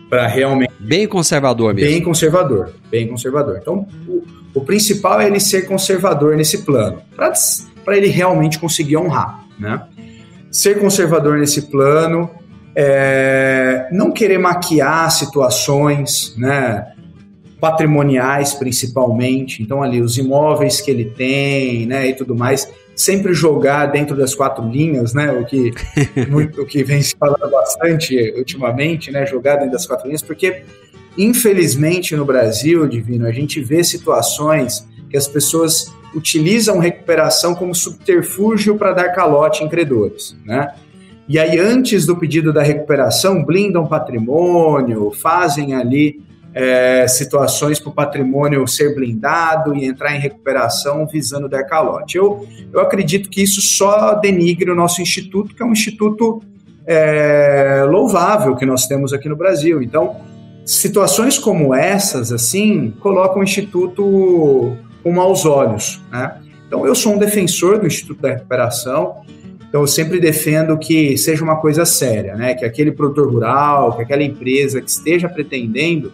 Para 0.09 0.27
realmente. 0.27 0.71
Bem 0.79 1.07
conservador 1.07 1.73
mesmo. 1.73 1.89
Bem 1.89 2.03
conservador, 2.03 2.73
bem 2.91 3.07
conservador. 3.07 3.57
Então, 3.59 3.87
o, 4.07 4.23
o 4.53 4.61
principal 4.61 5.19
é 5.21 5.27
ele 5.27 5.39
ser 5.39 5.65
conservador 5.65 6.35
nesse 6.35 6.59
plano, 6.59 7.01
para 7.83 7.97
ele 7.97 8.07
realmente 8.07 8.59
conseguir 8.59 8.97
honrar, 8.97 9.43
né? 9.57 9.81
Ser 10.51 10.79
conservador 10.79 11.37
nesse 11.37 11.63
plano, 11.63 12.29
é, 12.75 13.87
não 13.91 14.11
querer 14.11 14.37
maquiar 14.37 15.09
situações, 15.11 16.35
né? 16.37 16.91
patrimoniais 17.59 18.53
principalmente, 18.53 19.63
então 19.63 19.81
ali 19.81 19.99
os 19.99 20.17
imóveis 20.17 20.81
que 20.81 20.91
ele 20.91 21.05
tem, 21.05 21.87
né, 21.87 22.09
e 22.09 22.13
tudo 22.13 22.35
mais, 22.35 22.69
sempre 22.95 23.33
jogar 23.33 23.87
dentro 23.87 24.15
das 24.15 24.33
quatro 24.33 24.67
linhas, 24.67 25.13
né, 25.13 25.31
o 25.31 25.45
que 25.45 25.73
muito, 26.29 26.61
o 26.61 26.65
que 26.65 26.83
vem 26.83 27.01
se 27.01 27.15
falando 27.17 27.49
bastante 27.49 28.33
ultimamente, 28.37 29.11
né, 29.11 29.25
jogar 29.25 29.57
dentro 29.57 29.73
das 29.73 29.85
quatro 29.85 30.07
linhas, 30.07 30.21
porque 30.21 30.63
infelizmente 31.17 32.15
no 32.15 32.25
Brasil, 32.25 32.87
divino, 32.87 33.27
a 33.27 33.31
gente 33.31 33.61
vê 33.61 33.83
situações 33.83 34.87
que 35.09 35.17
as 35.17 35.27
pessoas 35.27 35.93
utilizam 36.15 36.79
recuperação 36.79 37.53
como 37.53 37.75
subterfúgio 37.75 38.77
para 38.77 38.93
dar 38.93 39.09
calote 39.09 39.63
em 39.63 39.69
credores, 39.69 40.35
né? 40.45 40.73
E 41.27 41.39
aí, 41.39 41.57
antes 41.57 42.05
do 42.05 42.15
pedido 42.15 42.53
da 42.53 42.61
recuperação, 42.61 43.43
blindam 43.43 43.87
patrimônio, 43.87 45.11
fazem 45.11 45.73
ali 45.73 46.21
é, 46.55 47.05
situações 47.05 47.81
para 47.81 47.89
o 47.89 47.93
patrimônio 47.93 48.65
ser 48.65 48.95
blindado 48.95 49.75
e 49.75 49.83
entrar 49.83 50.15
em 50.15 50.19
recuperação 50.19 51.05
visando 51.05 51.49
dar 51.49 51.65
calote. 51.65 52.17
Eu, 52.17 52.47
eu 52.71 52.79
acredito 52.79 53.29
que 53.29 53.43
isso 53.43 53.61
só 53.61 54.13
denigre 54.13 54.71
o 54.71 54.75
nosso 54.75 55.01
instituto, 55.01 55.53
que 55.53 55.61
é 55.61 55.65
um 55.65 55.73
instituto 55.73 56.41
é, 56.87 57.83
louvável 57.85 58.55
que 58.55 58.65
nós 58.65 58.87
temos 58.87 59.11
aqui 59.11 59.27
no 59.27 59.35
Brasil. 59.35 59.83
Então, 59.83 60.15
situações 60.65 61.37
como 61.37 61.75
essas, 61.75 62.31
assim, 62.31 62.93
colocam 63.01 63.41
o 63.41 63.43
Instituto 63.43 64.77
com 65.03 65.11
maus 65.11 65.45
olhos, 65.45 66.01
né? 66.09 66.37
Então, 66.67 66.87
eu 66.87 66.95
sou 66.95 67.13
um 67.13 67.17
defensor 67.17 67.79
do 67.79 67.85
Instituto 67.85 68.21
da 68.21 68.29
Recuperação, 68.29 69.17
então 69.67 69.81
eu 69.81 69.87
sempre 69.87 70.19
defendo 70.21 70.77
que 70.77 71.17
seja 71.17 71.43
uma 71.43 71.57
coisa 71.57 71.85
séria, 71.85 72.35
né? 72.35 72.55
Que 72.55 72.63
aquele 72.63 72.93
produtor 72.93 73.29
rural, 73.29 73.95
que 73.97 74.03
aquela 74.03 74.23
empresa 74.23 74.81
que 74.81 74.89
esteja 74.89 75.27
pretendendo, 75.27 76.13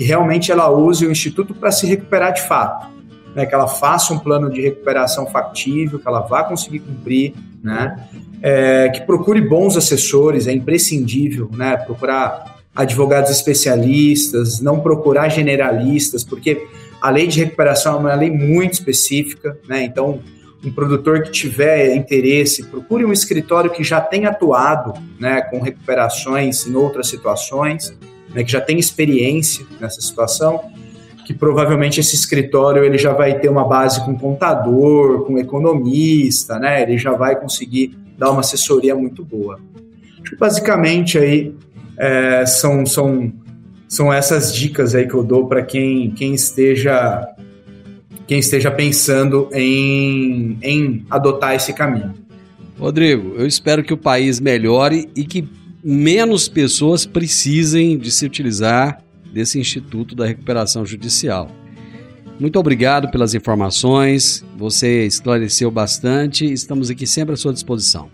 que 0.00 0.04
realmente 0.04 0.50
ela 0.50 0.70
use 0.70 1.06
o 1.06 1.12
Instituto 1.12 1.52
para 1.52 1.70
se 1.70 1.86
recuperar 1.86 2.32
de 2.32 2.40
fato, 2.48 2.88
né? 3.34 3.44
Que 3.44 3.54
ela 3.54 3.68
faça 3.68 4.14
um 4.14 4.18
plano 4.18 4.48
de 4.48 4.62
recuperação 4.62 5.26
factível, 5.26 5.98
que 5.98 6.08
ela 6.08 6.20
vá 6.20 6.42
conseguir 6.42 6.78
cumprir, 6.78 7.34
né? 7.62 8.08
É, 8.40 8.88
que 8.88 9.02
procure 9.02 9.42
bons 9.42 9.76
assessores, 9.76 10.46
é 10.46 10.52
imprescindível, 10.52 11.50
né? 11.52 11.76
Procurar 11.76 12.62
advogados 12.74 13.30
especialistas, 13.30 14.58
não 14.58 14.80
procurar 14.80 15.28
generalistas, 15.28 16.24
porque 16.24 16.66
a 16.98 17.10
lei 17.10 17.26
de 17.26 17.38
recuperação 17.38 17.96
é 17.96 17.98
uma 17.98 18.14
lei 18.14 18.30
muito 18.30 18.72
específica, 18.72 19.58
né? 19.68 19.82
Então, 19.84 20.20
um 20.64 20.72
produtor 20.72 21.24
que 21.24 21.30
tiver 21.30 21.94
interesse, 21.94 22.64
procure 22.64 23.04
um 23.04 23.12
escritório 23.12 23.70
que 23.70 23.84
já 23.84 24.00
tenha 24.00 24.30
atuado, 24.30 24.94
né, 25.18 25.42
com 25.42 25.60
recuperações 25.60 26.66
em 26.66 26.74
outras 26.74 27.08
situações, 27.08 27.94
né, 28.34 28.44
que 28.44 28.52
já 28.52 28.60
tem 28.60 28.78
experiência 28.78 29.64
nessa 29.80 30.00
situação, 30.00 30.60
que 31.26 31.34
provavelmente 31.34 32.00
esse 32.00 32.14
escritório 32.14 32.84
ele 32.84 32.98
já 32.98 33.12
vai 33.12 33.38
ter 33.38 33.48
uma 33.48 33.64
base 33.64 34.04
com 34.04 34.16
contador, 34.16 35.24
com 35.24 35.38
economista, 35.38 36.58
né? 36.58 36.82
Ele 36.82 36.98
já 36.98 37.12
vai 37.12 37.36
conseguir 37.36 37.96
dar 38.18 38.32
uma 38.32 38.40
assessoria 38.40 38.96
muito 38.96 39.24
boa. 39.24 39.60
Basicamente 40.38 41.18
aí 41.18 41.54
é, 41.96 42.44
são, 42.46 42.84
são, 42.84 43.32
são 43.86 44.12
essas 44.12 44.54
dicas 44.54 44.94
aí 44.94 45.06
que 45.06 45.14
eu 45.14 45.22
dou 45.22 45.46
para 45.46 45.62
quem, 45.62 46.10
quem 46.10 46.34
esteja 46.34 47.28
quem 48.26 48.38
esteja 48.38 48.70
pensando 48.70 49.48
em, 49.52 50.56
em 50.62 51.04
adotar 51.10 51.54
esse 51.56 51.72
caminho. 51.72 52.14
Rodrigo, 52.78 53.34
eu 53.36 53.44
espero 53.44 53.82
que 53.82 53.92
o 53.92 53.96
país 53.96 54.38
melhore 54.38 55.10
e 55.16 55.24
que 55.24 55.48
menos 55.82 56.48
pessoas 56.48 57.06
precisem 57.06 57.96
de 57.98 58.10
se 58.10 58.26
utilizar 58.26 59.02
desse 59.32 59.58
Instituto 59.58 60.14
da 60.14 60.26
Recuperação 60.26 60.84
Judicial. 60.84 61.50
Muito 62.38 62.58
obrigado 62.58 63.10
pelas 63.10 63.34
informações, 63.34 64.44
você 64.56 65.04
esclareceu 65.04 65.70
bastante, 65.70 66.50
estamos 66.50 66.88
aqui 66.90 67.06
sempre 67.06 67.34
à 67.34 67.36
sua 67.36 67.52
disposição. 67.52 68.10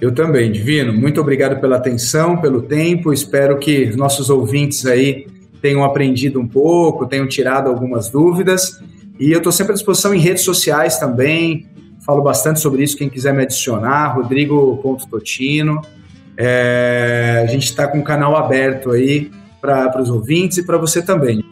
Eu 0.00 0.12
também, 0.12 0.50
Divino. 0.50 0.92
Muito 0.92 1.20
obrigado 1.20 1.60
pela 1.60 1.76
atenção, 1.76 2.36
pelo 2.38 2.62
tempo. 2.62 3.12
Espero 3.12 3.58
que 3.58 3.84
os 3.84 3.96
nossos 3.96 4.30
ouvintes 4.30 4.86
aí 4.86 5.26
tenham 5.60 5.82
aprendido 5.82 6.40
um 6.40 6.46
pouco, 6.46 7.06
tenham 7.06 7.26
tirado 7.26 7.68
algumas 7.68 8.08
dúvidas. 8.08 8.80
E 9.18 9.32
eu 9.32 9.38
estou 9.38 9.50
sempre 9.50 9.72
à 9.72 9.74
disposição 9.74 10.14
em 10.14 10.20
redes 10.20 10.44
sociais 10.44 10.98
também. 10.98 11.66
Falo 12.06 12.22
bastante 12.22 12.60
sobre 12.60 12.84
isso. 12.84 12.96
Quem 12.96 13.08
quiser 13.08 13.34
me 13.34 13.42
adicionar, 13.42 14.14
Rodrigo.totino. 14.14 15.82
É, 16.40 17.42
a 17.42 17.46
gente 17.50 17.64
está 17.64 17.88
com 17.88 17.98
o 17.98 18.04
canal 18.04 18.36
aberto 18.36 18.92
aí 18.92 19.28
para 19.60 20.00
os 20.00 20.08
ouvintes 20.08 20.58
e 20.58 20.62
para 20.62 20.78
você 20.78 21.02
também. 21.02 21.44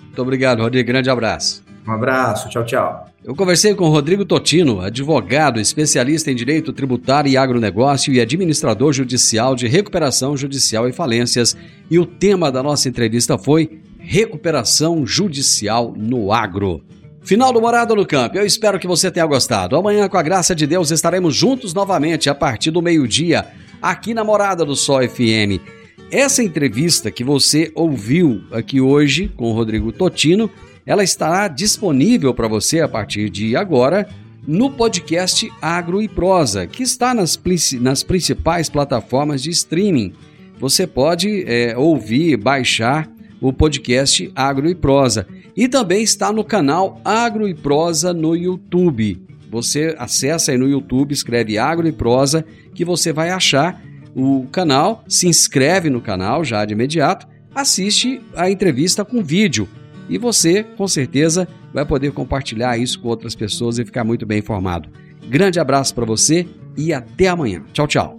Muito 0.00 0.22
obrigado, 0.22 0.62
Rodrigo. 0.62 0.86
Grande 0.86 1.10
abraço. 1.10 1.62
Um 1.86 1.92
abraço. 1.92 2.48
Tchau, 2.48 2.64
tchau. 2.64 3.06
Eu 3.22 3.34
conversei 3.34 3.74
com 3.74 3.90
Rodrigo 3.90 4.24
Totino, 4.24 4.80
advogado, 4.80 5.60
especialista 5.60 6.30
em 6.30 6.34
direito 6.34 6.72
tributário 6.72 7.30
e 7.30 7.36
agronegócio 7.36 8.14
e 8.14 8.18
administrador 8.18 8.94
judicial 8.94 9.54
de 9.54 9.68
recuperação 9.68 10.34
judicial 10.38 10.88
e 10.88 10.92
falências. 10.92 11.54
E 11.90 11.98
o 11.98 12.06
tema 12.06 12.50
da 12.50 12.62
nossa 12.62 12.88
entrevista 12.88 13.36
foi 13.36 13.80
Recuperação 13.98 15.06
Judicial 15.06 15.92
no 15.94 16.32
Agro. 16.32 16.82
Final 17.22 17.52
do 17.52 17.60
Morada 17.60 17.94
no 17.94 18.06
Campo. 18.06 18.38
Eu 18.38 18.46
espero 18.46 18.78
que 18.78 18.86
você 18.86 19.10
tenha 19.10 19.26
gostado. 19.26 19.76
Amanhã, 19.76 20.08
com 20.08 20.16
a 20.16 20.22
graça 20.22 20.54
de 20.54 20.66
Deus, 20.66 20.90
estaremos 20.90 21.34
juntos 21.36 21.74
novamente 21.74 22.30
a 22.30 22.34
partir 22.34 22.70
do 22.70 22.80
meio-dia, 22.80 23.46
aqui 23.80 24.14
na 24.14 24.24
Morada 24.24 24.64
do 24.64 24.74
Sol 24.74 25.06
FM. 25.06 25.60
Essa 26.10 26.42
entrevista 26.42 27.10
que 27.10 27.22
você 27.22 27.70
ouviu 27.74 28.42
aqui 28.50 28.80
hoje 28.80 29.28
com 29.36 29.50
o 29.50 29.52
Rodrigo 29.52 29.92
Totino, 29.92 30.50
ela 30.86 31.04
estará 31.04 31.46
disponível 31.46 32.34
para 32.34 32.48
você 32.48 32.80
a 32.80 32.88
partir 32.88 33.28
de 33.28 33.54
agora 33.54 34.08
no 34.46 34.70
podcast 34.70 35.52
Agro 35.60 36.02
e 36.02 36.08
Prosa, 36.08 36.66
que 36.66 36.82
está 36.82 37.14
nas, 37.14 37.38
nas 37.80 38.02
principais 38.02 38.68
plataformas 38.68 39.42
de 39.42 39.50
streaming. 39.50 40.14
Você 40.58 40.86
pode 40.86 41.44
é, 41.46 41.76
ouvir, 41.76 42.36
baixar 42.38 43.08
o 43.40 43.52
podcast 43.52 44.30
Agro 44.34 44.68
e 44.68 44.74
Prosa. 44.74 45.26
E 45.56 45.68
também 45.68 46.02
está 46.02 46.32
no 46.32 46.44
canal 46.44 47.00
Agro 47.04 47.48
e 47.48 47.54
Prosa 47.54 48.12
no 48.12 48.36
YouTube. 48.36 49.20
Você 49.50 49.94
acessa 49.98 50.52
aí 50.52 50.58
no 50.58 50.68
YouTube, 50.68 51.12
escreve 51.12 51.58
Agro 51.58 51.88
e 51.88 51.92
Prosa, 51.92 52.44
que 52.74 52.84
você 52.84 53.12
vai 53.12 53.30
achar 53.30 53.82
o 54.14 54.46
canal, 54.50 55.04
se 55.08 55.26
inscreve 55.28 55.90
no 55.90 56.00
canal 56.00 56.44
já 56.44 56.64
de 56.64 56.72
imediato, 56.72 57.26
assiste 57.54 58.20
a 58.34 58.50
entrevista 58.50 59.04
com 59.04 59.22
vídeo. 59.22 59.68
E 60.08 60.18
você, 60.18 60.64
com 60.64 60.88
certeza, 60.88 61.46
vai 61.72 61.84
poder 61.84 62.12
compartilhar 62.12 62.76
isso 62.78 63.00
com 63.00 63.08
outras 63.08 63.34
pessoas 63.34 63.78
e 63.78 63.84
ficar 63.84 64.04
muito 64.04 64.26
bem 64.26 64.38
informado. 64.38 64.88
Grande 65.28 65.60
abraço 65.60 65.94
para 65.94 66.04
você 66.04 66.46
e 66.76 66.92
até 66.92 67.28
amanhã. 67.28 67.62
Tchau, 67.72 67.86
tchau. 67.86 68.18